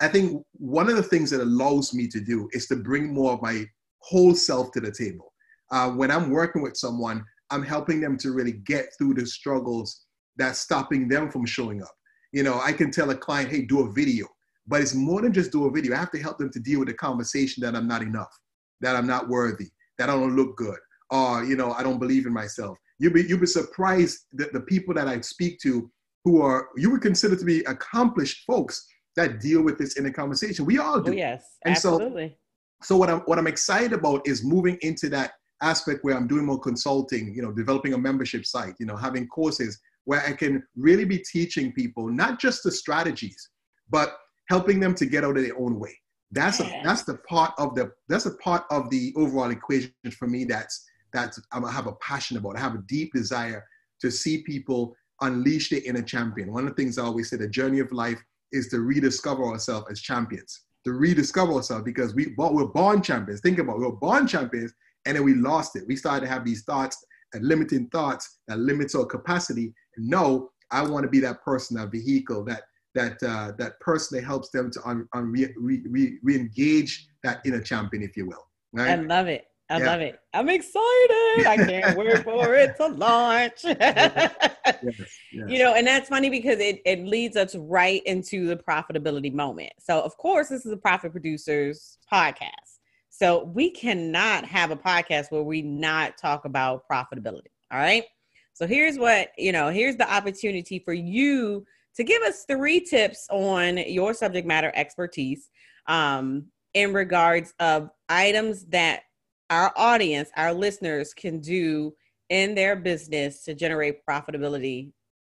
I 0.00 0.08
think 0.08 0.44
one 0.52 0.88
of 0.88 0.96
the 0.96 1.02
things 1.02 1.30
that 1.30 1.40
allows 1.40 1.94
me 1.94 2.08
to 2.08 2.20
do 2.20 2.48
is 2.52 2.66
to 2.66 2.76
bring 2.76 3.14
more 3.14 3.32
of 3.32 3.42
my 3.42 3.64
whole 4.00 4.34
self 4.34 4.72
to 4.72 4.80
the 4.80 4.90
table. 4.90 5.32
Uh, 5.70 5.90
when 5.90 6.10
I'm 6.10 6.30
working 6.30 6.62
with 6.62 6.76
someone, 6.76 7.24
I'm 7.50 7.62
helping 7.62 8.00
them 8.00 8.16
to 8.18 8.32
really 8.32 8.52
get 8.52 8.86
through 8.98 9.14
the 9.14 9.26
struggles 9.26 10.04
that's 10.36 10.58
stopping 10.58 11.08
them 11.08 11.30
from 11.30 11.46
showing 11.46 11.82
up. 11.82 11.92
You 12.32 12.42
know, 12.42 12.60
I 12.60 12.72
can 12.72 12.90
tell 12.90 13.10
a 13.10 13.16
client, 13.16 13.50
hey, 13.50 13.62
do 13.62 13.80
a 13.80 13.92
video 13.92 14.26
but 14.66 14.80
it's 14.80 14.94
more 14.94 15.22
than 15.22 15.32
just 15.32 15.52
do 15.52 15.66
a 15.66 15.70
video. 15.70 15.94
I 15.94 15.98
have 15.98 16.10
to 16.12 16.20
help 16.20 16.38
them 16.38 16.50
to 16.50 16.60
deal 16.60 16.80
with 16.80 16.88
the 16.88 16.94
conversation 16.94 17.62
that 17.62 17.76
I'm 17.76 17.86
not 17.86 18.02
enough, 18.02 18.36
that 18.80 18.96
I'm 18.96 19.06
not 19.06 19.28
worthy, 19.28 19.68
that 19.98 20.10
I 20.10 20.14
don't 20.14 20.36
look 20.36 20.56
good, 20.56 20.78
or 21.10 21.44
you 21.44 21.56
know, 21.56 21.72
I 21.72 21.82
don't 21.82 21.98
believe 21.98 22.26
in 22.26 22.32
myself. 22.32 22.76
You'd 22.98 23.14
be 23.14 23.22
you'll 23.22 23.40
be 23.40 23.46
surprised 23.46 24.18
that 24.32 24.52
the 24.52 24.60
people 24.60 24.94
that 24.94 25.06
I 25.06 25.20
speak 25.20 25.60
to 25.60 25.90
who 26.24 26.42
are 26.42 26.68
you 26.76 26.90
would 26.90 27.02
consider 27.02 27.36
to 27.36 27.44
be 27.44 27.60
accomplished 27.60 28.44
folks 28.46 28.86
that 29.14 29.40
deal 29.40 29.62
with 29.62 29.78
this 29.78 29.96
in 29.96 30.04
the 30.04 30.12
conversation. 30.12 30.64
We 30.64 30.78
all 30.78 31.00
do. 31.00 31.12
Oh, 31.12 31.14
yes, 31.14 31.44
and 31.64 31.74
absolutely. 31.74 32.36
So, 32.82 32.94
so 32.94 32.96
what 32.96 33.10
I'm 33.10 33.20
what 33.20 33.38
I'm 33.38 33.46
excited 33.46 33.92
about 33.92 34.26
is 34.26 34.44
moving 34.44 34.78
into 34.80 35.08
that 35.10 35.32
aspect 35.62 36.00
where 36.02 36.16
I'm 36.16 36.26
doing 36.26 36.44
more 36.44 36.58
consulting, 36.58 37.34
you 37.34 37.42
know, 37.42 37.52
developing 37.52 37.94
a 37.94 37.98
membership 37.98 38.44
site, 38.44 38.74
you 38.78 38.86
know, 38.86 38.96
having 38.96 39.26
courses 39.28 39.80
where 40.04 40.20
I 40.20 40.32
can 40.32 40.62
really 40.76 41.04
be 41.04 41.18
teaching 41.18 41.72
people 41.72 42.08
not 42.08 42.38
just 42.38 42.62
the 42.62 42.70
strategies, 42.70 43.50
but 43.90 44.16
helping 44.48 44.80
them 44.80 44.94
to 44.94 45.06
get 45.06 45.24
out 45.24 45.36
of 45.36 45.42
their 45.42 45.58
own 45.58 45.78
way. 45.78 45.94
That's 46.32 46.60
a, 46.60 46.80
that's 46.84 47.04
the 47.04 47.18
part 47.28 47.52
of 47.58 47.74
the 47.74 47.92
that's 48.08 48.26
a 48.26 48.34
part 48.36 48.64
of 48.70 48.90
the 48.90 49.12
overall 49.16 49.50
equation 49.50 49.92
for 50.18 50.26
me. 50.26 50.44
That's 50.44 50.84
that's 51.12 51.40
I 51.52 51.70
have 51.70 51.86
a 51.86 51.92
passion 51.94 52.36
about. 52.36 52.56
I 52.56 52.60
have 52.60 52.74
a 52.74 52.82
deep 52.88 53.12
desire 53.12 53.64
to 54.00 54.10
see 54.10 54.42
people 54.42 54.96
unleash 55.20 55.70
their 55.70 55.80
inner 55.84 56.02
champion. 56.02 56.52
One 56.52 56.64
of 56.64 56.70
the 56.70 56.82
things 56.82 56.98
I 56.98 57.04
always 57.04 57.30
say: 57.30 57.36
the 57.36 57.48
journey 57.48 57.78
of 57.78 57.92
life 57.92 58.22
is 58.52 58.68
to 58.68 58.80
rediscover 58.80 59.44
ourselves 59.44 59.86
as 59.90 60.00
champions. 60.00 60.62
To 60.84 60.92
rediscover 60.92 61.54
ourselves 61.54 61.84
because 61.84 62.14
we 62.14 62.34
we're 62.36 62.66
born 62.66 63.02
champions. 63.02 63.40
Think 63.40 63.58
about 63.58 63.76
it. 63.76 63.80
we 63.80 63.86
we're 63.86 63.92
born 63.92 64.26
champions, 64.26 64.72
and 65.06 65.16
then 65.16 65.24
we 65.24 65.34
lost 65.34 65.76
it. 65.76 65.84
We 65.86 65.96
started 65.96 66.26
to 66.26 66.32
have 66.32 66.44
these 66.44 66.64
thoughts 66.64 67.04
and 67.32 67.46
limiting 67.46 67.88
thoughts 67.88 68.38
that 68.48 68.58
limits 68.58 68.94
our 68.94 69.06
capacity. 69.06 69.72
And 69.96 70.08
no, 70.08 70.50
I 70.70 70.82
want 70.82 71.04
to 71.04 71.10
be 71.10 71.20
that 71.20 71.42
person, 71.42 71.76
that 71.76 71.90
vehicle, 71.90 72.44
that 72.44 72.62
that 72.94 73.22
uh, 73.22 73.52
that 73.58 73.78
personally 73.80 74.24
helps 74.24 74.50
them 74.50 74.70
to 74.70 74.80
un, 74.88 75.08
un, 75.14 75.30
re, 75.30 75.52
re, 75.56 76.18
re, 76.22 76.34
engage 76.34 77.08
that 77.22 77.40
inner 77.44 77.60
champion, 77.60 78.02
if 78.02 78.16
you 78.16 78.26
will. 78.26 78.46
Right? 78.72 78.90
I 78.90 78.94
love 78.96 79.28
it. 79.28 79.46
I 79.68 79.78
yeah. 79.78 79.86
love 79.86 80.00
it. 80.00 80.20
I'm 80.32 80.48
excited. 80.48 81.46
I 81.46 81.56
can't 81.56 81.98
wait 81.98 82.22
for 82.22 82.54
it 82.54 82.76
to 82.76 82.86
launch. 82.86 83.64
yes, 83.64 84.34
yes. 84.82 84.94
You 85.32 85.58
know, 85.58 85.74
and 85.74 85.86
that's 85.86 86.08
funny 86.08 86.30
because 86.30 86.60
it, 86.60 86.80
it 86.86 87.04
leads 87.04 87.36
us 87.36 87.54
right 87.56 88.02
into 88.04 88.46
the 88.46 88.56
profitability 88.56 89.32
moment. 89.32 89.72
So, 89.80 90.00
of 90.00 90.16
course, 90.16 90.48
this 90.48 90.64
is 90.64 90.72
a 90.72 90.76
profit 90.76 91.12
producers 91.12 91.98
podcast. 92.10 92.75
So, 93.18 93.44
we 93.44 93.70
cannot 93.70 94.44
have 94.44 94.70
a 94.70 94.76
podcast 94.76 95.30
where 95.30 95.42
we 95.42 95.62
not 95.62 96.18
talk 96.18 96.44
about 96.44 96.82
profitability. 96.90 97.48
All 97.70 97.78
right. 97.78 98.04
So, 98.52 98.66
here's 98.66 98.98
what, 98.98 99.28
you 99.38 99.52
know, 99.52 99.70
here's 99.70 99.96
the 99.96 100.12
opportunity 100.12 100.78
for 100.78 100.92
you 100.92 101.64
to 101.96 102.04
give 102.04 102.20
us 102.22 102.44
three 102.46 102.78
tips 102.78 103.26
on 103.30 103.78
your 103.78 104.12
subject 104.12 104.46
matter 104.46 104.70
expertise 104.74 105.48
um, 105.86 106.44
in 106.74 106.92
regards 106.92 107.54
of 107.58 107.88
items 108.10 108.66
that 108.66 109.04
our 109.48 109.72
audience, 109.76 110.28
our 110.36 110.52
listeners 110.52 111.14
can 111.14 111.40
do 111.40 111.94
in 112.28 112.54
their 112.54 112.76
business 112.76 113.44
to 113.44 113.54
generate 113.54 114.04
profitability 114.04 114.92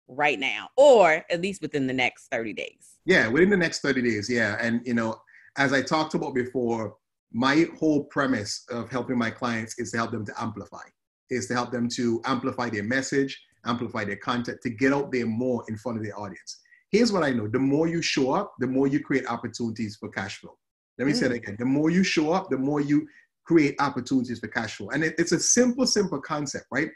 right 0.08 0.40
now 0.40 0.68
or 0.76 1.24
at 1.30 1.40
least 1.40 1.62
within 1.62 1.86
the 1.86 1.92
next 1.92 2.26
30 2.32 2.54
days. 2.54 2.96
Yeah, 3.04 3.28
within 3.28 3.50
the 3.50 3.56
next 3.56 3.82
30 3.82 4.02
days. 4.02 4.28
Yeah. 4.28 4.56
And, 4.60 4.84
you 4.84 4.94
know, 4.94 5.20
as 5.56 5.72
I 5.72 5.80
talked 5.80 6.14
about 6.14 6.34
before, 6.34 6.96
my 7.32 7.66
whole 7.78 8.04
premise 8.04 8.64
of 8.70 8.90
helping 8.90 9.18
my 9.18 9.30
clients 9.30 9.78
is 9.78 9.90
to 9.92 9.98
help 9.98 10.12
them 10.12 10.24
to 10.24 10.32
amplify, 10.40 10.82
is 11.30 11.46
to 11.48 11.54
help 11.54 11.70
them 11.70 11.88
to 11.90 12.20
amplify 12.24 12.70
their 12.70 12.84
message, 12.84 13.40
amplify 13.66 14.04
their 14.04 14.16
content, 14.16 14.58
to 14.62 14.70
get 14.70 14.92
out 14.92 15.12
there 15.12 15.26
more 15.26 15.64
in 15.68 15.76
front 15.76 15.98
of 15.98 16.04
their 16.04 16.18
audience. 16.18 16.60
Here's 16.90 17.12
what 17.12 17.22
I 17.22 17.30
know 17.30 17.46
the 17.46 17.58
more 17.58 17.86
you 17.86 18.00
show 18.00 18.32
up, 18.32 18.54
the 18.58 18.66
more 18.66 18.86
you 18.86 19.00
create 19.00 19.26
opportunities 19.26 19.96
for 19.96 20.08
cash 20.08 20.38
flow. 20.38 20.56
Let 20.98 21.06
me 21.06 21.12
mm. 21.12 21.16
say 21.16 21.28
that 21.28 21.34
again. 21.34 21.56
The 21.58 21.66
more 21.66 21.90
you 21.90 22.02
show 22.02 22.32
up, 22.32 22.48
the 22.50 22.58
more 22.58 22.80
you 22.80 23.06
create 23.44 23.76
opportunities 23.78 24.40
for 24.40 24.48
cash 24.48 24.76
flow. 24.76 24.90
And 24.90 25.04
it, 25.04 25.14
it's 25.18 25.32
a 25.32 25.40
simple, 25.40 25.86
simple 25.86 26.20
concept, 26.20 26.66
right? 26.70 26.88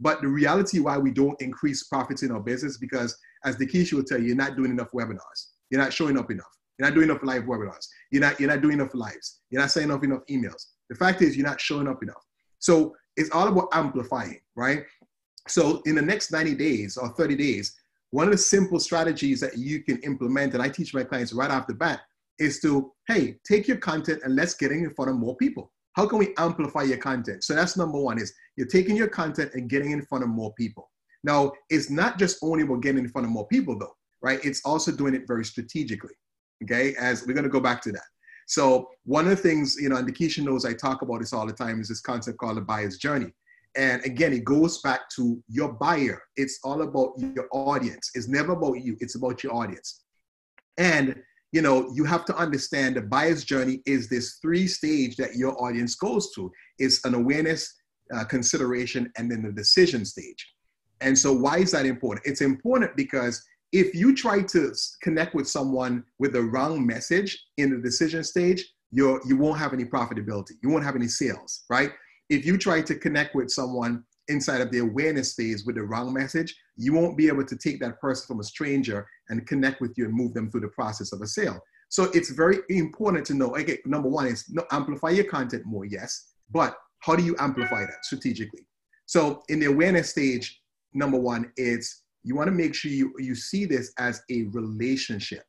But 0.00 0.20
the 0.20 0.28
reality 0.28 0.80
why 0.80 0.96
we 0.96 1.10
don't 1.10 1.40
increase 1.40 1.84
profits 1.84 2.22
in 2.22 2.30
our 2.30 2.40
business 2.40 2.78
because, 2.78 3.16
as 3.44 3.56
DeKesha 3.56 3.94
will 3.94 4.04
tell 4.04 4.18
you, 4.18 4.28
you're 4.28 4.36
not 4.36 4.56
doing 4.56 4.70
enough 4.70 4.88
webinars. 4.94 5.48
You're 5.70 5.82
not 5.82 5.92
showing 5.92 6.18
up 6.18 6.30
enough. 6.30 6.46
You're 6.78 6.88
not 6.88 6.94
doing 6.94 7.10
enough 7.10 7.22
live 7.22 7.42
webinars. 7.44 7.86
You're 8.10 8.22
not, 8.22 8.40
you're 8.40 8.48
not 8.48 8.62
doing 8.62 8.74
enough 8.80 8.94
lives. 8.94 9.40
You're 9.50 9.60
not 9.60 9.70
sending 9.70 9.90
enough 9.90 10.04
enough 10.04 10.22
emails. 10.30 10.66
The 10.88 10.96
fact 10.96 11.22
is, 11.22 11.36
you're 11.36 11.46
not 11.46 11.60
showing 11.60 11.88
up 11.88 12.02
enough. 12.02 12.24
So 12.58 12.94
it's 13.16 13.30
all 13.30 13.48
about 13.48 13.68
amplifying, 13.72 14.40
right? 14.56 14.84
So 15.46 15.82
in 15.86 15.94
the 15.94 16.02
next 16.02 16.30
90 16.30 16.54
days 16.54 16.96
or 16.96 17.08
30 17.10 17.36
days, 17.36 17.74
one 18.10 18.26
of 18.26 18.32
the 18.32 18.38
simple 18.38 18.80
strategies 18.80 19.40
that 19.40 19.58
you 19.58 19.82
can 19.82 19.98
implement, 19.98 20.54
and 20.54 20.62
I 20.62 20.68
teach 20.68 20.94
my 20.94 21.04
clients 21.04 21.32
right 21.32 21.50
off 21.50 21.66
the 21.66 21.74
bat, 21.74 22.00
is 22.38 22.60
to, 22.60 22.92
hey, 23.08 23.36
take 23.46 23.68
your 23.68 23.78
content 23.78 24.20
and 24.24 24.34
let's 24.36 24.54
get 24.54 24.70
in 24.70 24.90
front 24.94 25.10
of 25.10 25.16
more 25.16 25.36
people. 25.36 25.72
How 25.94 26.06
can 26.06 26.18
we 26.18 26.34
amplify 26.38 26.84
your 26.84 26.98
content? 26.98 27.44
So 27.44 27.54
that's 27.54 27.76
number 27.76 28.00
one 28.00 28.18
is 28.18 28.32
you're 28.56 28.68
taking 28.68 28.96
your 28.96 29.08
content 29.08 29.52
and 29.54 29.68
getting 29.68 29.90
in 29.90 30.02
front 30.02 30.24
of 30.24 30.30
more 30.30 30.54
people. 30.54 30.90
Now, 31.24 31.52
it's 31.68 31.90
not 31.90 32.18
just 32.18 32.38
only 32.42 32.62
about 32.62 32.82
getting 32.82 33.04
in 33.04 33.10
front 33.10 33.26
of 33.26 33.32
more 33.32 33.48
people 33.48 33.78
though. 33.78 33.94
right? 34.22 34.40
It's 34.44 34.62
also 34.64 34.92
doing 34.92 35.14
it 35.14 35.26
very 35.26 35.44
strategically. 35.44 36.14
Okay, 36.64 36.94
as 36.98 37.26
we're 37.26 37.34
going 37.34 37.44
to 37.44 37.50
go 37.50 37.60
back 37.60 37.80
to 37.82 37.92
that. 37.92 38.02
So 38.46 38.88
one 39.04 39.24
of 39.24 39.30
the 39.30 39.36
things, 39.36 39.76
you 39.78 39.88
know, 39.88 39.96
and 39.96 40.08
DeKesha 40.08 40.42
knows 40.42 40.64
I 40.64 40.72
talk 40.72 41.02
about 41.02 41.20
this 41.20 41.32
all 41.32 41.46
the 41.46 41.52
time 41.52 41.80
is 41.80 41.88
this 41.88 42.00
concept 42.00 42.38
called 42.38 42.56
the 42.56 42.62
buyer's 42.62 42.96
journey. 42.96 43.32
And 43.76 44.02
again, 44.04 44.32
it 44.32 44.44
goes 44.44 44.80
back 44.80 45.08
to 45.16 45.42
your 45.48 45.72
buyer. 45.74 46.20
It's 46.36 46.58
all 46.64 46.82
about 46.82 47.12
your 47.18 47.46
audience. 47.52 48.10
It's 48.14 48.26
never 48.26 48.52
about 48.52 48.80
you. 48.80 48.96
It's 49.00 49.16
about 49.16 49.42
your 49.44 49.54
audience. 49.54 50.02
And 50.78 51.22
you 51.52 51.62
know, 51.62 51.90
you 51.94 52.04
have 52.04 52.24
to 52.26 52.36
understand 52.36 52.96
the 52.96 53.02
buyer's 53.02 53.44
journey 53.44 53.80
is 53.86 54.08
this 54.08 54.38
three 54.42 54.66
stage 54.66 55.16
that 55.16 55.36
your 55.36 55.60
audience 55.62 55.94
goes 55.94 56.30
through. 56.34 56.52
It's 56.78 57.04
an 57.04 57.14
awareness, 57.14 57.74
uh, 58.14 58.24
consideration, 58.24 59.10
and 59.16 59.30
then 59.30 59.42
the 59.42 59.52
decision 59.52 60.04
stage. 60.04 60.46
And 61.00 61.16
so, 61.16 61.32
why 61.32 61.58
is 61.58 61.70
that 61.70 61.86
important? 61.86 62.26
It's 62.26 62.42
important 62.42 62.96
because 62.96 63.42
if 63.72 63.94
you 63.94 64.14
try 64.14 64.42
to 64.42 64.72
connect 65.02 65.34
with 65.34 65.48
someone 65.48 66.04
with 66.18 66.32
the 66.32 66.42
wrong 66.42 66.86
message 66.86 67.46
in 67.58 67.70
the 67.70 67.78
decision 67.78 68.24
stage, 68.24 68.64
you're, 68.90 69.20
you 69.26 69.36
won't 69.36 69.58
have 69.58 69.72
any 69.72 69.84
profitability. 69.84 70.52
You 70.62 70.70
won't 70.70 70.84
have 70.84 70.96
any 70.96 71.08
sales, 71.08 71.64
right? 71.68 71.92
If 72.30 72.46
you 72.46 72.56
try 72.56 72.80
to 72.82 72.94
connect 72.94 73.34
with 73.34 73.50
someone 73.50 74.04
inside 74.28 74.60
of 74.60 74.70
the 74.70 74.78
awareness 74.78 75.34
phase 75.34 75.64
with 75.66 75.76
the 75.76 75.82
wrong 75.82 76.12
message, 76.12 76.54
you 76.76 76.92
won't 76.92 77.16
be 77.16 77.28
able 77.28 77.44
to 77.44 77.56
take 77.56 77.80
that 77.80 78.00
person 78.00 78.26
from 78.26 78.40
a 78.40 78.44
stranger 78.44 79.06
and 79.28 79.46
connect 79.46 79.80
with 79.80 79.94
you 79.96 80.04
and 80.06 80.14
move 80.14 80.34
them 80.34 80.50
through 80.50 80.60
the 80.60 80.68
process 80.68 81.12
of 81.12 81.20
a 81.20 81.26
sale. 81.26 81.60
So 81.90 82.04
it's 82.14 82.30
very 82.30 82.58
important 82.68 83.26
to 83.26 83.34
know. 83.34 83.56
Okay, 83.56 83.78
number 83.86 84.08
one 84.08 84.26
is 84.26 84.44
no, 84.50 84.64
amplify 84.70 85.10
your 85.10 85.24
content 85.24 85.64
more, 85.64 85.86
yes, 85.86 86.32
but 86.50 86.76
how 87.00 87.16
do 87.16 87.24
you 87.24 87.34
amplify 87.38 87.80
that 87.80 88.04
strategically? 88.04 88.66
So 89.06 89.42
in 89.48 89.58
the 89.58 89.66
awareness 89.66 90.10
stage, 90.10 90.60
number 90.92 91.18
one, 91.18 91.50
it's 91.56 92.02
you 92.28 92.36
want 92.36 92.48
to 92.48 92.52
make 92.52 92.74
sure 92.74 92.90
you, 92.90 93.14
you 93.18 93.34
see 93.34 93.64
this 93.64 93.90
as 93.98 94.20
a 94.30 94.42
relationship. 94.50 95.44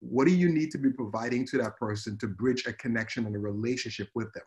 What 0.00 0.26
do 0.26 0.34
you 0.34 0.48
need 0.48 0.72
to 0.72 0.78
be 0.78 0.90
providing 0.90 1.46
to 1.46 1.58
that 1.58 1.76
person 1.76 2.18
to 2.18 2.26
bridge 2.26 2.66
a 2.66 2.72
connection 2.72 3.24
and 3.26 3.36
a 3.36 3.38
relationship 3.38 4.08
with 4.16 4.32
them? 4.32 4.42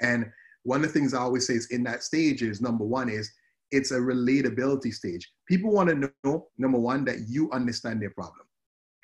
And 0.00 0.26
one 0.62 0.84
of 0.84 0.86
the 0.86 0.92
things 0.92 1.12
I 1.12 1.18
always 1.18 1.48
say 1.48 1.54
is 1.54 1.66
in 1.72 1.82
that 1.84 2.04
stage 2.04 2.40
is 2.42 2.60
number 2.60 2.84
one 2.84 3.08
is 3.08 3.32
it's 3.72 3.90
a 3.90 3.98
relatability 3.98 4.94
stage. 4.94 5.28
People 5.48 5.72
want 5.72 5.88
to 5.90 6.12
know, 6.22 6.46
number 6.56 6.78
one, 6.78 7.04
that 7.06 7.28
you 7.28 7.50
understand 7.50 8.00
their 8.00 8.10
problem. 8.10 8.46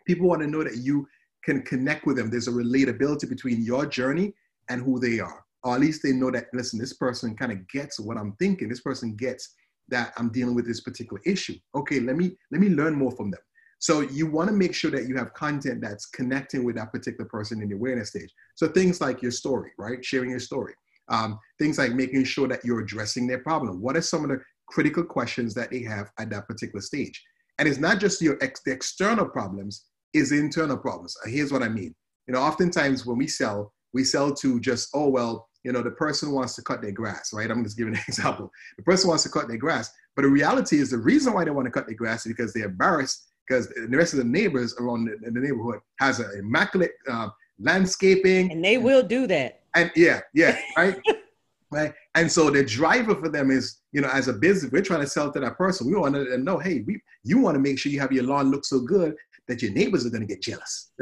People 0.06 0.28
want 0.28 0.40
to 0.42 0.46
know 0.46 0.62
that 0.62 0.76
you 0.76 1.08
can 1.44 1.62
connect 1.62 2.06
with 2.06 2.16
them. 2.16 2.30
There's 2.30 2.46
a 2.46 2.52
relatability 2.52 3.28
between 3.28 3.62
your 3.62 3.86
journey 3.86 4.34
and 4.68 4.82
who 4.82 5.00
they 5.00 5.18
are. 5.18 5.44
Or 5.64 5.74
at 5.74 5.80
least 5.80 6.04
they 6.04 6.12
know 6.12 6.30
that, 6.30 6.46
listen, 6.54 6.78
this 6.78 6.92
person 6.92 7.36
kind 7.36 7.50
of 7.50 7.66
gets 7.66 7.98
what 7.98 8.16
I'm 8.16 8.36
thinking. 8.38 8.68
This 8.68 8.82
person 8.82 9.16
gets 9.16 9.52
that 9.90 10.12
I'm 10.16 10.30
dealing 10.30 10.54
with 10.54 10.66
this 10.66 10.80
particular 10.80 11.20
issue. 11.24 11.56
Okay, 11.74 12.00
let 12.00 12.16
me 12.16 12.36
let 12.50 12.60
me 12.60 12.68
learn 12.68 12.94
more 12.94 13.12
from 13.12 13.30
them. 13.30 13.40
So 13.78 14.00
you 14.00 14.26
want 14.26 14.50
to 14.50 14.54
make 14.54 14.74
sure 14.74 14.90
that 14.90 15.08
you 15.08 15.16
have 15.16 15.32
content 15.32 15.80
that's 15.80 16.06
connecting 16.06 16.64
with 16.64 16.76
that 16.76 16.92
particular 16.92 17.26
person 17.28 17.62
in 17.62 17.70
the 17.70 17.76
awareness 17.76 18.10
stage. 18.10 18.32
So 18.54 18.68
things 18.68 19.00
like 19.00 19.22
your 19.22 19.30
story, 19.30 19.72
right? 19.78 20.04
Sharing 20.04 20.30
your 20.30 20.40
story. 20.40 20.74
Um, 21.08 21.38
things 21.58 21.78
like 21.78 21.92
making 21.92 22.24
sure 22.24 22.46
that 22.48 22.64
you're 22.64 22.80
addressing 22.80 23.26
their 23.26 23.38
problem. 23.38 23.80
What 23.80 23.96
are 23.96 24.02
some 24.02 24.22
of 24.22 24.30
the 24.30 24.40
critical 24.68 25.02
questions 25.02 25.54
that 25.54 25.70
they 25.70 25.82
have 25.82 26.10
at 26.18 26.30
that 26.30 26.46
particular 26.46 26.82
stage? 26.82 27.20
And 27.58 27.66
it's 27.66 27.78
not 27.78 27.98
just 27.98 28.22
your 28.22 28.38
ex- 28.42 28.62
the 28.64 28.72
external 28.72 29.26
problems, 29.26 29.86
is 30.12 30.32
internal 30.32 30.76
problems. 30.76 31.16
Here's 31.24 31.52
what 31.52 31.62
I 31.62 31.68
mean. 31.68 31.94
You 32.26 32.34
know, 32.34 32.40
oftentimes 32.40 33.06
when 33.06 33.18
we 33.18 33.26
sell, 33.26 33.72
we 33.92 34.04
sell 34.04 34.32
to 34.34 34.60
just, 34.60 34.88
oh, 34.94 35.08
well, 35.08 35.48
you 35.64 35.72
know, 35.72 35.82
the 35.82 35.90
person 35.90 36.32
wants 36.32 36.54
to 36.56 36.62
cut 36.62 36.82
their 36.82 36.92
grass, 36.92 37.32
right? 37.32 37.50
I'm 37.50 37.64
just 37.64 37.76
giving 37.76 37.94
an 37.96 38.00
example. 38.08 38.50
The 38.76 38.82
person 38.82 39.08
wants 39.08 39.22
to 39.24 39.28
cut 39.28 39.48
their 39.48 39.58
grass, 39.58 39.92
but 40.16 40.22
the 40.22 40.28
reality 40.28 40.78
is 40.78 40.90
the 40.90 40.98
reason 40.98 41.32
why 41.32 41.44
they 41.44 41.50
want 41.50 41.66
to 41.66 41.70
cut 41.70 41.86
their 41.86 41.96
grass 41.96 42.26
is 42.26 42.32
because 42.32 42.52
they're 42.52 42.66
embarrassed 42.66 43.26
because 43.46 43.68
the 43.68 43.96
rest 43.96 44.12
of 44.12 44.18
the 44.18 44.24
neighbors 44.24 44.74
around 44.78 45.06
the, 45.06 45.30
the 45.30 45.40
neighborhood 45.40 45.80
has 45.98 46.20
an 46.20 46.30
immaculate 46.38 46.92
uh, 47.10 47.28
landscaping. 47.58 48.52
And 48.52 48.64
they 48.64 48.78
will 48.78 49.02
do 49.02 49.26
that. 49.26 49.62
And 49.74 49.90
yeah, 49.96 50.20
yeah, 50.34 50.56
right? 50.76 51.00
right? 51.70 51.92
And 52.14 52.30
so 52.30 52.50
the 52.50 52.64
driver 52.64 53.16
for 53.16 53.28
them 53.28 53.50
is, 53.50 53.78
you 53.92 54.00
know, 54.00 54.08
as 54.08 54.28
a 54.28 54.32
business, 54.32 54.70
we're 54.72 54.82
trying 54.82 55.00
to 55.00 55.06
sell 55.06 55.32
to 55.32 55.40
that 55.40 55.58
person. 55.58 55.88
We 55.88 55.96
want 55.96 56.14
to 56.14 56.38
know, 56.38 56.58
hey, 56.58 56.84
we, 56.86 57.00
you 57.24 57.38
want 57.38 57.56
to 57.56 57.60
make 57.60 57.78
sure 57.78 57.90
you 57.90 58.00
have 58.00 58.12
your 58.12 58.24
lawn 58.24 58.50
look 58.50 58.64
so 58.64 58.80
good 58.80 59.16
that 59.48 59.62
your 59.62 59.72
neighbors 59.72 60.06
are 60.06 60.10
going 60.10 60.26
to 60.26 60.26
get 60.26 60.42
jealous. 60.42 60.92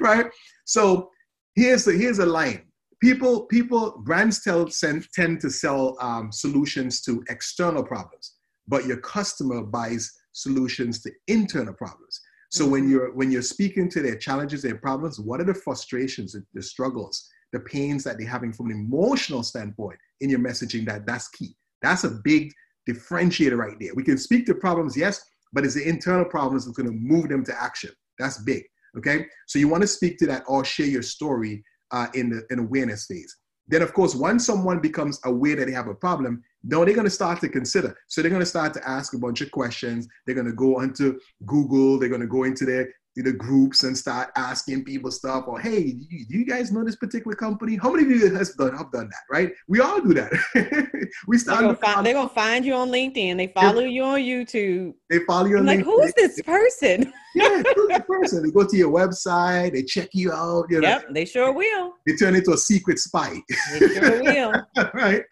right? 0.00 0.26
So 0.64 1.10
here's 1.58 1.84
the 1.84 1.92
here's 1.92 2.20
a 2.20 2.26
line. 2.26 2.62
People 3.00 3.46
people 3.46 4.00
brands 4.04 4.42
tell 4.42 4.66
tend 4.66 5.40
to 5.40 5.50
sell 5.50 5.96
um, 6.00 6.32
solutions 6.32 7.02
to 7.02 7.22
external 7.28 7.82
problems, 7.82 8.34
but 8.66 8.86
your 8.86 8.98
customer 8.98 9.62
buys 9.62 10.10
solutions 10.32 11.02
to 11.02 11.10
internal 11.26 11.74
problems. 11.74 12.20
So 12.50 12.64
mm-hmm. 12.64 12.72
when 12.72 12.90
you're 12.90 13.14
when 13.14 13.30
you're 13.30 13.42
speaking 13.42 13.88
to 13.90 14.02
their 14.02 14.16
challenges, 14.16 14.62
their 14.62 14.78
problems, 14.78 15.20
what 15.20 15.40
are 15.40 15.44
the 15.44 15.54
frustrations, 15.54 16.36
the 16.54 16.62
struggles, 16.62 17.28
the 17.52 17.60
pains 17.60 18.04
that 18.04 18.18
they're 18.18 18.28
having 18.28 18.52
from 18.52 18.70
an 18.70 18.72
emotional 18.72 19.42
standpoint 19.42 19.98
in 20.20 20.30
your 20.30 20.40
messaging? 20.40 20.86
That 20.86 21.06
that's 21.06 21.28
key. 21.28 21.54
That's 21.82 22.04
a 22.04 22.10
big 22.24 22.52
differentiator 22.88 23.56
right 23.56 23.76
there. 23.80 23.94
We 23.94 24.02
can 24.02 24.18
speak 24.18 24.46
to 24.46 24.54
problems, 24.54 24.96
yes, 24.96 25.22
but 25.52 25.64
it's 25.64 25.74
the 25.74 25.86
internal 25.86 26.24
problems 26.24 26.64
that's 26.64 26.76
going 26.76 26.90
to 26.90 26.98
move 26.98 27.28
them 27.28 27.44
to 27.44 27.62
action. 27.62 27.90
That's 28.18 28.42
big. 28.42 28.64
Okay, 28.98 29.26
so 29.46 29.58
you 29.58 29.68
want 29.68 29.82
to 29.82 29.88
speak 29.88 30.18
to 30.18 30.26
that 30.26 30.44
or 30.46 30.64
share 30.64 30.86
your 30.86 31.02
story 31.02 31.64
uh, 31.90 32.08
in 32.14 32.30
the 32.30 32.46
in 32.50 32.58
awareness 32.58 33.06
phase. 33.06 33.36
Then, 33.68 33.82
of 33.82 33.92
course, 33.92 34.14
once 34.14 34.46
someone 34.46 34.80
becomes 34.80 35.20
aware 35.24 35.56
that 35.56 35.66
they 35.66 35.72
have 35.72 35.88
a 35.88 35.94
problem, 35.94 36.42
now 36.64 36.84
they're 36.84 36.94
going 36.94 37.04
to 37.04 37.10
start 37.10 37.40
to 37.40 37.48
consider. 37.48 37.96
So 38.08 38.22
they're 38.22 38.30
going 38.30 38.40
to 38.40 38.46
start 38.46 38.72
to 38.74 38.88
ask 38.88 39.12
a 39.12 39.18
bunch 39.18 39.42
of 39.42 39.50
questions. 39.50 40.08
They're 40.24 40.34
going 40.34 40.46
to 40.46 40.54
go 40.54 40.80
onto 40.80 41.18
Google. 41.44 41.98
They're 41.98 42.08
going 42.08 42.22
to 42.22 42.26
go 42.26 42.44
into 42.44 42.64
their 42.64 42.88
the 43.22 43.32
groups 43.32 43.84
and 43.84 43.96
start 43.96 44.30
asking 44.36 44.84
people 44.84 45.10
stuff 45.10 45.44
or 45.46 45.60
hey 45.60 45.92
do 45.92 46.06
you, 46.08 46.26
do 46.26 46.38
you, 46.38 46.44
guys 46.46 46.72
know 46.72 46.84
this 46.84 46.96
particular 46.96 47.36
company? 47.36 47.76
How 47.76 47.92
many 47.92 48.04
of 48.04 48.10
you 48.10 48.34
has 48.34 48.54
done 48.54 48.76
have 48.76 48.90
done 48.92 49.08
that 49.08 49.22
right? 49.30 49.52
We 49.66 49.80
all 49.80 50.00
do 50.00 50.14
that. 50.14 50.32
We 51.26 51.38
start 51.38 51.60
they're 51.60 51.68
gonna, 51.68 51.78
find, 51.78 52.06
they're 52.06 52.14
gonna, 52.14 52.28
find, 52.28 52.64
you 52.64 52.74
on 52.74 52.90
linkedin. 52.90 53.36
They 53.36 53.48
follow 53.48 53.80
you 53.80 54.04
on 54.04 54.20
youtube. 54.20 54.94
They 55.10 55.20
follow 55.20 55.46
you 55.46 55.58
on 55.58 55.66
like 55.66 55.80
who's 55.80 56.12
this 56.14 56.40
person? 56.42 57.12
Yeah 57.34 57.62
who's 57.74 57.88
the 57.88 58.04
person? 58.06 58.42
They 58.42 58.50
go 58.50 58.66
to 58.66 58.76
your 58.76 58.90
website 58.90 59.72
they 59.72 59.82
check 59.82 60.10
you 60.12 60.32
out 60.32 60.66
you 60.70 60.80
know. 60.80 60.88
Yep 60.88 61.06
they 61.10 61.24
sure 61.24 61.52
will. 61.52 61.94
They 62.06 62.16
turn 62.16 62.34
into 62.34 62.52
a 62.52 62.58
secret 62.58 62.98
spy. 62.98 63.36
They 63.72 63.88
sure 63.88 64.22
will. 64.22 64.52
Right? 64.94 65.22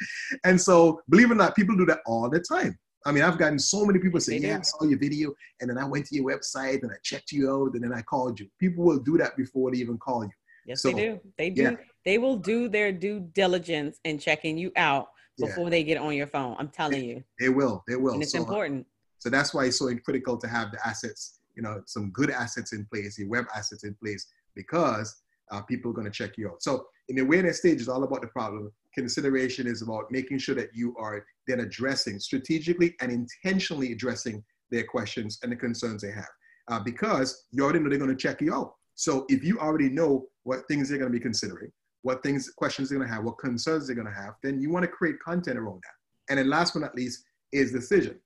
And 0.45 0.61
so 0.61 1.01
believe 1.09 1.31
it 1.31 1.35
or 1.35 1.37
not 1.37 1.57
people 1.57 1.77
do 1.77 1.87
that 1.87 2.01
all 2.07 2.29
the 2.29 2.41
time 2.41 2.79
I 3.07 3.13
mean, 3.13 3.23
I've 3.23 3.39
gotten 3.39 3.59
so 3.59 3.87
many 3.87 4.01
people 4.01 4.21
say, 4.21 4.39
"Yeah, 4.39 4.59
I 4.59 4.63
saw 4.63 4.85
your 4.85 4.99
video, 4.99 5.33
and 5.61 5.71
then 5.71 5.79
I 5.79 5.85
went 5.85 6.07
to 6.07 6.17
your 6.17 6.25
website 6.25 6.83
and 6.83 6.91
I 6.91 6.97
checked 7.05 7.31
you 7.31 7.51
out, 7.51 7.75
and 7.75 7.83
then 7.85 7.93
I 7.93 8.03
called 8.03 8.41
you." 8.41 8.49
People 8.59 8.85
will 8.85 8.99
do 8.99 9.17
that 9.19 9.37
before 9.37 9.71
they 9.71 9.79
even 9.79 9.97
call 9.97 10.25
you. 10.25 10.31
Yes, 10.67 10.83
so, 10.83 10.91
they 10.91 10.95
do. 10.95 11.21
They 11.39 11.51
do. 11.51 11.63
Yeah. 11.63 11.77
They 12.05 12.19
will 12.19 12.37
do 12.37 12.69
their 12.69 12.91
due 12.91 13.21
diligence 13.21 14.01
in 14.05 14.19
checking 14.19 14.59
you 14.59 14.73
out 14.75 15.09
before 15.39 15.65
yeah. 15.65 15.71
they 15.71 15.85
get 15.85 15.99
on 15.99 16.15
your 16.15 16.27
phone. 16.27 16.57
I'm 16.59 16.69
telling 16.69 17.05
you. 17.05 17.23
They 17.39 17.49
will. 17.49 17.85
They 17.87 17.95
will. 17.97 18.15
And 18.15 18.23
it's 18.23 18.33
so, 18.33 18.39
uh, 18.39 18.43
important. 18.43 18.87
So 19.19 19.31
that's 19.31 19.55
why 19.55 19.67
it's 19.67 19.79
so 19.79 19.95
critical 20.05 20.37
to 20.39 20.49
have 20.49 20.73
the 20.73 20.85
assets, 20.85 21.39
you 21.55 21.63
know, 21.63 21.83
some 21.87 22.11
good 22.11 22.31
assets 22.31 22.73
in 22.73 22.87
place, 22.87 23.19
your 23.19 23.29
web 23.29 23.47
assets 23.55 23.85
in 23.85 23.95
place, 23.95 24.27
because 24.55 25.23
uh, 25.53 25.63
people 25.63 25.93
are 25.93 25.95
going 25.95 26.07
to 26.07 26.13
check 26.13 26.37
you 26.37 26.49
out. 26.49 26.63
So 26.63 26.87
in 27.09 27.17
the 27.17 27.23
awareness 27.23 27.59
stage 27.59 27.81
is 27.81 27.89
all 27.89 28.05
about 28.05 28.21
the 28.21 28.29
problem. 28.29 28.71
Consideration 28.95 29.67
is 29.67 29.83
about 29.83 30.11
making 30.11 30.39
sure 30.39 30.55
that 30.55 30.71
you 30.75 30.95
are 30.99 31.25
then 31.47 31.61
addressing 31.61 32.19
strategically 32.19 32.95
and 33.01 33.13
intentionally 33.13 33.93
addressing 33.93 34.43
their 34.71 34.85
questions 34.85 35.39
and 35.43 35.53
the 35.53 35.57
concerns 35.57 36.03
they 36.03 36.11
have. 36.11 36.29
Uh, 36.69 36.81
because 36.81 37.45
you 37.53 37.63
already 37.63 37.79
know 37.79 37.89
they're 37.89 37.99
going 37.99 38.11
to 38.11 38.17
check 38.17 38.41
you 38.41 38.53
out. 38.53 38.75
So 38.97 39.25
if 39.29 39.45
you 39.45 39.61
already 39.61 39.89
know 39.89 40.27
what 40.43 40.67
things 40.67 40.89
they're 40.89 40.99
going 40.99 41.13
to 41.13 41.17
be 41.17 41.23
considering, 41.23 41.71
what 42.03 42.23
things, 42.23 42.51
questions 42.57 42.89
they're 42.89 42.99
going 42.99 43.09
to 43.09 43.15
have, 43.15 43.25
what 43.25 43.39
concerns 43.39 43.87
they're 43.87 43.95
going 43.95 44.09
to 44.09 44.13
have, 44.13 44.35
then 44.43 44.61
you 44.61 44.71
want 44.71 44.85
to 44.85 44.91
create 44.91 45.17
content 45.21 45.59
around 45.59 45.81
that. 45.85 46.31
And 46.31 46.39
then 46.39 46.51
last 46.51 46.75
but 46.75 46.81
not 46.81 46.95
least 46.97 47.23
is 47.53 47.71
decision. 47.71 48.19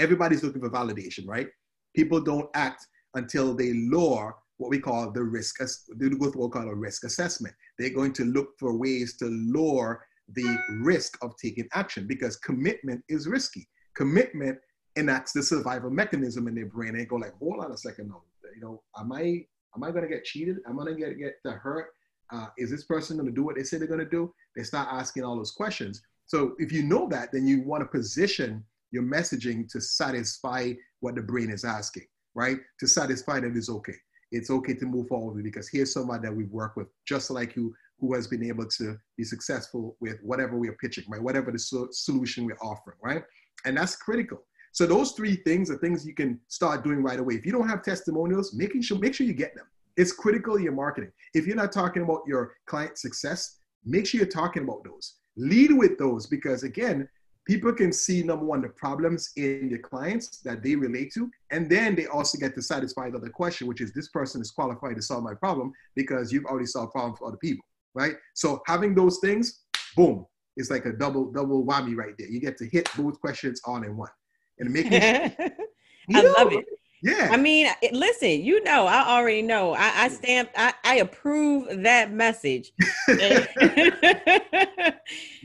Everybody's 0.00 0.42
looking 0.42 0.60
for 0.60 0.70
validation, 0.70 1.26
right? 1.26 1.48
People 1.94 2.20
don't 2.20 2.48
act 2.54 2.86
until 3.14 3.54
they 3.54 3.74
lower 3.74 4.34
what 4.62 4.70
we 4.70 4.78
call 4.78 5.10
the 5.10 5.22
risk, 5.22 5.58
they 5.96 6.06
what 6.06 6.36
we 6.36 6.48
call 6.48 6.68
a 6.68 6.74
risk 6.74 7.04
assessment. 7.04 7.52
They're 7.78 7.90
going 7.90 8.12
to 8.14 8.24
look 8.24 8.50
for 8.60 8.76
ways 8.78 9.16
to 9.16 9.26
lower 9.26 10.06
the 10.34 10.56
risk 10.82 11.18
of 11.20 11.36
taking 11.36 11.68
action 11.74 12.06
because 12.06 12.36
commitment 12.36 13.02
is 13.08 13.26
risky. 13.26 13.68
Commitment 13.96 14.56
enacts 14.94 15.32
the 15.32 15.42
survival 15.42 15.90
mechanism 15.90 16.46
in 16.46 16.54
their 16.54 16.66
brain. 16.66 16.96
They 16.96 17.04
go 17.04 17.16
like, 17.16 17.36
hold 17.38 17.64
on 17.64 17.72
a 17.72 17.76
second, 17.76 18.08
no, 18.08 18.22
you 18.54 18.62
know, 18.62 18.82
am 18.96 19.10
I 19.10 19.44
am 19.74 19.82
I 19.82 19.90
going 19.90 20.04
to 20.04 20.08
get 20.08 20.24
cheated? 20.24 20.58
Am 20.68 20.78
I 20.78 20.84
going 20.84 20.96
to 20.96 21.14
get 21.14 21.18
get 21.44 21.54
hurt? 21.56 21.88
Uh, 22.32 22.46
is 22.56 22.70
this 22.70 22.84
person 22.84 23.16
going 23.16 23.28
to 23.28 23.34
do 23.34 23.42
what 23.42 23.56
they 23.56 23.64
say 23.64 23.78
they're 23.78 23.88
going 23.88 23.98
to 23.98 24.06
do? 24.06 24.32
They 24.56 24.62
start 24.62 24.88
asking 24.92 25.24
all 25.24 25.36
those 25.36 25.50
questions. 25.50 26.00
So 26.26 26.54
if 26.58 26.70
you 26.70 26.84
know 26.84 27.08
that, 27.08 27.30
then 27.32 27.48
you 27.48 27.62
want 27.62 27.82
to 27.82 27.86
position 27.86 28.64
your 28.92 29.02
messaging 29.02 29.68
to 29.72 29.80
satisfy 29.80 30.74
what 31.00 31.16
the 31.16 31.22
brain 31.22 31.50
is 31.50 31.64
asking, 31.64 32.06
right? 32.36 32.58
To 32.78 32.86
satisfy 32.86 33.40
that 33.40 33.56
it's 33.56 33.68
okay 33.68 33.96
it's 34.32 34.50
okay 34.50 34.74
to 34.74 34.86
move 34.86 35.08
forward 35.08 35.42
because 35.44 35.68
here's 35.68 35.92
somebody 35.92 36.26
that 36.26 36.34
we've 36.34 36.50
worked 36.50 36.76
with, 36.76 36.88
just 37.06 37.30
like 37.30 37.54
you, 37.54 37.74
who 38.00 38.14
has 38.14 38.26
been 38.26 38.42
able 38.42 38.66
to 38.66 38.98
be 39.16 39.22
successful 39.22 39.96
with 40.00 40.18
whatever 40.22 40.58
we're 40.58 40.76
pitching, 40.76 41.04
right? 41.08 41.22
Whatever 41.22 41.52
the 41.52 41.58
so- 41.58 41.88
solution 41.92 42.46
we're 42.46 42.58
offering, 42.58 42.96
right? 43.02 43.22
And 43.64 43.76
that's 43.76 43.94
critical. 43.94 44.42
So 44.72 44.86
those 44.86 45.12
three 45.12 45.36
things 45.36 45.70
are 45.70 45.76
things 45.76 46.06
you 46.06 46.14
can 46.14 46.40
start 46.48 46.82
doing 46.82 47.02
right 47.02 47.20
away. 47.20 47.34
If 47.34 47.46
you 47.46 47.52
don't 47.52 47.68
have 47.68 47.82
testimonials, 47.82 48.54
making 48.54 48.82
sure 48.82 48.98
make 48.98 49.14
sure 49.14 49.26
you 49.26 49.34
get 49.34 49.54
them. 49.54 49.66
It's 49.96 50.12
critical 50.12 50.56
in 50.56 50.62
your 50.62 50.72
marketing. 50.72 51.12
If 51.34 51.46
you're 51.46 51.56
not 51.56 51.70
talking 51.70 52.02
about 52.02 52.22
your 52.26 52.54
client 52.66 52.98
success, 52.98 53.58
make 53.84 54.06
sure 54.06 54.18
you're 54.18 54.28
talking 54.28 54.62
about 54.62 54.82
those. 54.82 55.16
Lead 55.36 55.72
with 55.76 55.98
those 55.98 56.26
because 56.26 56.62
again, 56.62 57.06
people 57.46 57.72
can 57.72 57.92
see 57.92 58.22
number 58.22 58.44
one 58.44 58.62
the 58.62 58.68
problems 58.68 59.30
in 59.36 59.68
your 59.68 59.80
clients 59.80 60.40
that 60.40 60.62
they 60.62 60.76
relate 60.76 61.12
to 61.12 61.30
and 61.50 61.70
then 61.70 61.94
they 61.94 62.06
also 62.06 62.38
get 62.38 62.54
to 62.54 62.62
satisfy 62.62 63.10
the 63.10 63.18
other 63.18 63.30
question 63.30 63.66
which 63.66 63.80
is 63.80 63.92
this 63.92 64.08
person 64.08 64.40
is 64.40 64.50
qualified 64.50 64.96
to 64.96 65.02
solve 65.02 65.24
my 65.24 65.34
problem 65.34 65.72
because 65.96 66.32
you've 66.32 66.44
already 66.46 66.66
solved 66.66 66.92
problems 66.92 67.18
for 67.18 67.28
other 67.28 67.38
people 67.38 67.64
right? 67.94 68.14
So 68.34 68.62
having 68.66 68.94
those 68.94 69.18
things 69.18 69.60
boom 69.96 70.26
it's 70.56 70.70
like 70.70 70.86
a 70.86 70.92
double 70.92 71.30
double 71.30 71.64
whammy 71.64 71.96
right 71.96 72.14
there. 72.18 72.28
You 72.28 72.40
get 72.40 72.56
to 72.58 72.66
hit 72.66 72.88
both 72.96 73.20
questions 73.20 73.60
all 73.64 73.82
in 73.82 73.96
one 73.96 74.10
and 74.58 74.70
making 74.70 75.00
sure, 75.00 75.00
i 76.14 76.22
love 76.22 76.52
it 76.52 76.64
yeah. 77.02 77.28
I 77.32 77.36
mean, 77.36 77.66
listen, 77.90 78.30
you 78.30 78.62
know, 78.62 78.86
I 78.86 79.08
already 79.08 79.42
know. 79.42 79.74
I, 79.74 80.04
I 80.04 80.08
stamped, 80.08 80.52
I, 80.56 80.72
I 80.84 80.96
approve 80.96 81.82
that 81.82 82.12
message. 82.12 82.72
yes. 83.08 83.48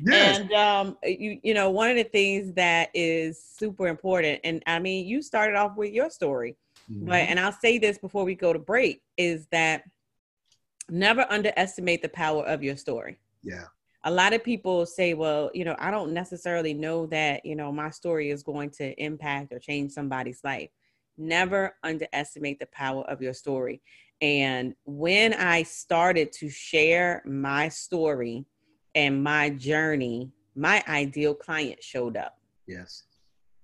And 0.04 0.52
um, 0.54 0.98
you, 1.04 1.40
you 1.42 1.54
know, 1.56 1.72
one 1.72 1.90
of 1.90 1.96
the 1.96 2.04
things 2.04 2.54
that 2.54 2.90
is 2.94 3.44
super 3.44 3.88
important, 3.88 4.42
and 4.44 4.62
I 4.68 4.78
mean, 4.78 5.08
you 5.08 5.24
started 5.24 5.56
off 5.56 5.76
with 5.76 5.92
your 5.92 6.12
story, 6.12 6.58
mm-hmm. 6.92 7.08
but 7.08 7.22
and 7.22 7.40
I'll 7.40 7.52
say 7.52 7.80
this 7.80 7.98
before 7.98 8.24
we 8.24 8.36
go 8.36 8.54
to 8.54 8.60
break, 8.60 9.02
is 9.18 9.48
that 9.52 9.82
never 10.90 11.26
underestimate 11.28 12.04
the 12.04 12.10
power 12.10 12.46
of 12.46 12.62
your 12.62 12.78
story. 12.78 13.18
Yeah. 13.42 13.66
A 14.04 14.12
lot 14.12 14.34
of 14.34 14.44
people 14.44 14.86
say, 14.86 15.16
well, 15.16 15.50
you 15.56 15.66
know, 15.66 15.76
I 15.80 15.90
don't 15.90 16.14
necessarily 16.14 16.76
know 16.76 17.08
that, 17.08 17.46
you 17.46 17.56
know, 17.56 17.72
my 17.72 17.90
story 17.90 18.30
is 18.30 18.44
going 18.44 18.70
to 18.72 18.94
impact 19.04 19.52
or 19.52 19.60
change 19.60 19.92
somebody's 19.92 20.40
life 20.44 20.70
never 21.18 21.76
underestimate 21.84 22.60
the 22.60 22.68
power 22.68 23.04
of 23.04 23.22
your 23.22 23.34
story. 23.34 23.82
And 24.22 24.76
when 24.86 25.34
I 25.34 25.64
started 25.64 26.32
to 26.34 26.50
share 26.50 27.22
my 27.26 27.70
story 27.70 28.46
and 28.96 29.24
my 29.24 29.52
journey, 29.52 30.32
my 30.56 30.84
ideal 30.88 31.36
client 31.36 31.84
showed 31.84 32.18
up. 32.18 32.40
Yes. 32.68 33.04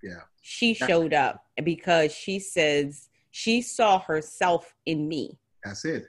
Yeah. 0.03 0.21
She 0.41 0.73
showed 0.73 1.13
up 1.13 1.43
because 1.63 2.13
she 2.13 2.39
says 2.39 3.09
she 3.31 3.61
saw 3.61 3.99
herself 3.99 4.75
in 4.85 5.07
me. 5.07 5.39
That's 5.63 5.85
it. 5.85 6.05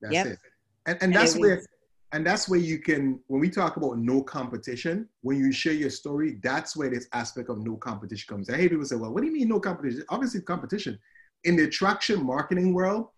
That's 0.00 0.14
yep. 0.14 0.26
it. 0.26 0.38
And, 0.86 0.98
and 1.02 1.14
that's 1.14 1.32
and 1.32 1.40
where 1.42 1.56
was, 1.56 1.66
and 2.14 2.24
that's 2.24 2.48
where 2.48 2.60
you 2.60 2.78
can 2.78 3.18
when 3.26 3.40
we 3.40 3.50
talk 3.50 3.76
about 3.76 3.98
no 3.98 4.22
competition 4.22 5.08
when 5.22 5.36
you 5.36 5.50
share 5.52 5.72
your 5.72 5.90
story 5.90 6.38
that's 6.42 6.76
where 6.76 6.88
this 6.88 7.08
aspect 7.12 7.50
of 7.50 7.58
no 7.58 7.76
competition 7.76 8.26
comes 8.28 8.48
i 8.48 8.56
hear 8.56 8.68
people 8.68 8.84
say 8.84 8.96
well 8.96 9.12
what 9.12 9.20
do 9.20 9.26
you 9.26 9.32
mean 9.32 9.48
no 9.48 9.60
competition? 9.60 10.04
Obviously 10.08 10.40
competition. 10.40 10.98
In 11.42 11.56
the 11.56 11.64
attraction 11.64 12.24
marketing 12.24 12.72
world 12.72 13.08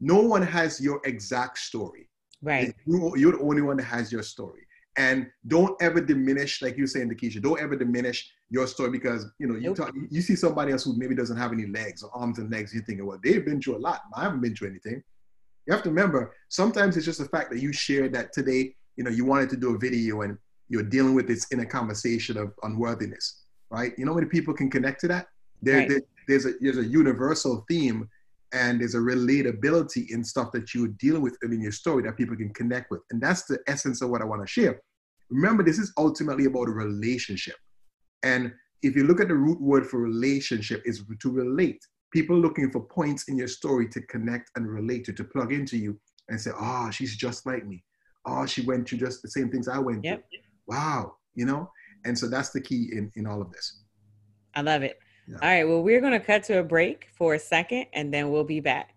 no 0.00 0.20
one 0.20 0.42
has 0.42 0.80
your 0.80 1.00
exact 1.04 1.58
story. 1.58 2.08
Right. 2.42 2.74
You, 2.84 3.14
you're 3.16 3.32
the 3.32 3.44
only 3.44 3.62
one 3.62 3.78
that 3.78 3.84
has 3.84 4.12
your 4.12 4.22
story. 4.22 4.66
And 4.96 5.28
don't 5.46 5.80
ever 5.80 6.00
diminish 6.00 6.60
like 6.60 6.76
you 6.76 6.86
say 6.86 7.00
in 7.00 7.08
DeKesha, 7.08 7.40
don't 7.42 7.60
ever 7.60 7.74
diminish 7.74 8.30
your 8.50 8.66
story 8.66 8.90
because 8.90 9.24
you 9.38 9.46
know 9.46 9.54
you 9.54 9.68
nope. 9.68 9.76
talk 9.76 9.94
you 10.10 10.20
see 10.20 10.36
somebody 10.36 10.70
else 10.72 10.84
who 10.84 10.94
maybe 10.96 11.14
doesn't 11.14 11.36
have 11.36 11.52
any 11.52 11.66
legs 11.66 12.02
or 12.02 12.10
arms 12.14 12.38
and 12.38 12.52
legs 12.52 12.72
you're 12.74 12.84
thinking 12.84 13.06
well 13.06 13.18
they've 13.24 13.44
been 13.44 13.60
through 13.60 13.76
a 13.76 13.78
lot 13.78 14.02
i 14.14 14.22
haven't 14.22 14.40
been 14.40 14.54
through 14.54 14.68
anything 14.68 15.02
you 15.66 15.72
have 15.72 15.82
to 15.82 15.88
remember 15.88 16.34
sometimes 16.48 16.96
it's 16.96 17.06
just 17.06 17.18
the 17.18 17.28
fact 17.28 17.50
that 17.50 17.60
you 17.60 17.72
shared 17.72 18.12
that 18.12 18.32
today 18.32 18.74
you 18.96 19.04
know 19.04 19.10
you 19.10 19.24
wanted 19.24 19.50
to 19.50 19.56
do 19.56 19.74
a 19.74 19.78
video 19.78 20.22
and 20.22 20.38
you're 20.68 20.82
dealing 20.82 21.14
with 21.14 21.26
this 21.28 21.46
in 21.52 21.60
a 21.60 21.66
conversation 21.66 22.36
of 22.36 22.52
unworthiness 22.62 23.44
right? 23.74 23.92
You 23.98 24.04
know 24.04 24.14
many 24.14 24.26
people 24.26 24.54
can 24.54 24.70
connect 24.70 25.00
to 25.00 25.08
that? 25.08 25.26
There, 25.62 25.78
right. 25.78 25.88
there, 25.88 26.00
there's 26.28 26.46
a 26.46 26.52
there's 26.60 26.78
a 26.78 26.84
universal 26.84 27.64
theme 27.68 28.08
and 28.52 28.80
there's 28.80 28.94
a 28.94 28.98
relatability 28.98 30.10
in 30.10 30.22
stuff 30.22 30.52
that 30.52 30.74
you're 30.74 30.94
dealing 31.04 31.22
with 31.22 31.36
in 31.42 31.60
your 31.60 31.72
story 31.72 32.04
that 32.04 32.16
people 32.16 32.36
can 32.36 32.52
connect 32.54 32.90
with. 32.90 33.00
And 33.10 33.20
that's 33.20 33.44
the 33.44 33.58
essence 33.66 34.00
of 34.00 34.10
what 34.10 34.22
i 34.22 34.24
want 34.24 34.42
to 34.42 34.46
share. 34.46 34.80
Remember 35.28 35.64
this 35.64 35.78
is 35.78 35.92
ultimately 35.98 36.44
about 36.44 36.68
a 36.68 36.70
relationship. 36.70 37.56
And 38.22 38.52
if 38.82 38.94
you 38.94 39.04
look 39.04 39.20
at 39.20 39.28
the 39.28 39.34
root 39.34 39.60
word 39.60 39.86
for 39.86 39.98
relationship 39.98 40.82
is 40.84 41.02
to 41.20 41.30
relate 41.30 41.84
people 42.14 42.36
looking 42.36 42.70
for 42.70 42.80
points 42.80 43.24
in 43.28 43.36
your 43.36 43.48
story 43.48 43.88
to 43.88 44.00
connect 44.02 44.48
and 44.54 44.68
relate 44.68 45.04
to, 45.04 45.12
to 45.12 45.24
plug 45.24 45.52
into 45.52 45.76
you 45.76 45.98
and 46.28 46.40
say, 46.40 46.52
oh, 46.58 46.88
she's 46.92 47.16
just 47.16 47.44
like 47.44 47.66
me. 47.66 47.82
Oh, 48.24 48.46
she 48.46 48.62
went 48.62 48.88
through 48.88 48.98
just 48.98 49.20
the 49.20 49.28
same 49.28 49.50
things 49.50 49.66
I 49.66 49.78
went 49.78 50.04
yep. 50.04 50.20
through. 50.30 50.38
Wow, 50.68 51.16
you 51.34 51.44
know? 51.44 51.68
And 52.04 52.16
so 52.16 52.28
that's 52.28 52.50
the 52.50 52.60
key 52.60 52.90
in, 52.92 53.10
in 53.16 53.26
all 53.26 53.42
of 53.42 53.50
this. 53.50 53.80
I 54.54 54.62
love 54.62 54.84
it. 54.84 55.00
Yeah. 55.26 55.38
All 55.42 55.48
right, 55.48 55.64
well, 55.64 55.82
we're 55.82 56.00
going 56.00 56.12
to 56.12 56.20
cut 56.20 56.44
to 56.44 56.60
a 56.60 56.62
break 56.62 57.08
for 57.18 57.34
a 57.34 57.38
second 57.38 57.86
and 57.92 58.14
then 58.14 58.30
we'll 58.30 58.44
be 58.44 58.60
back. 58.60 58.93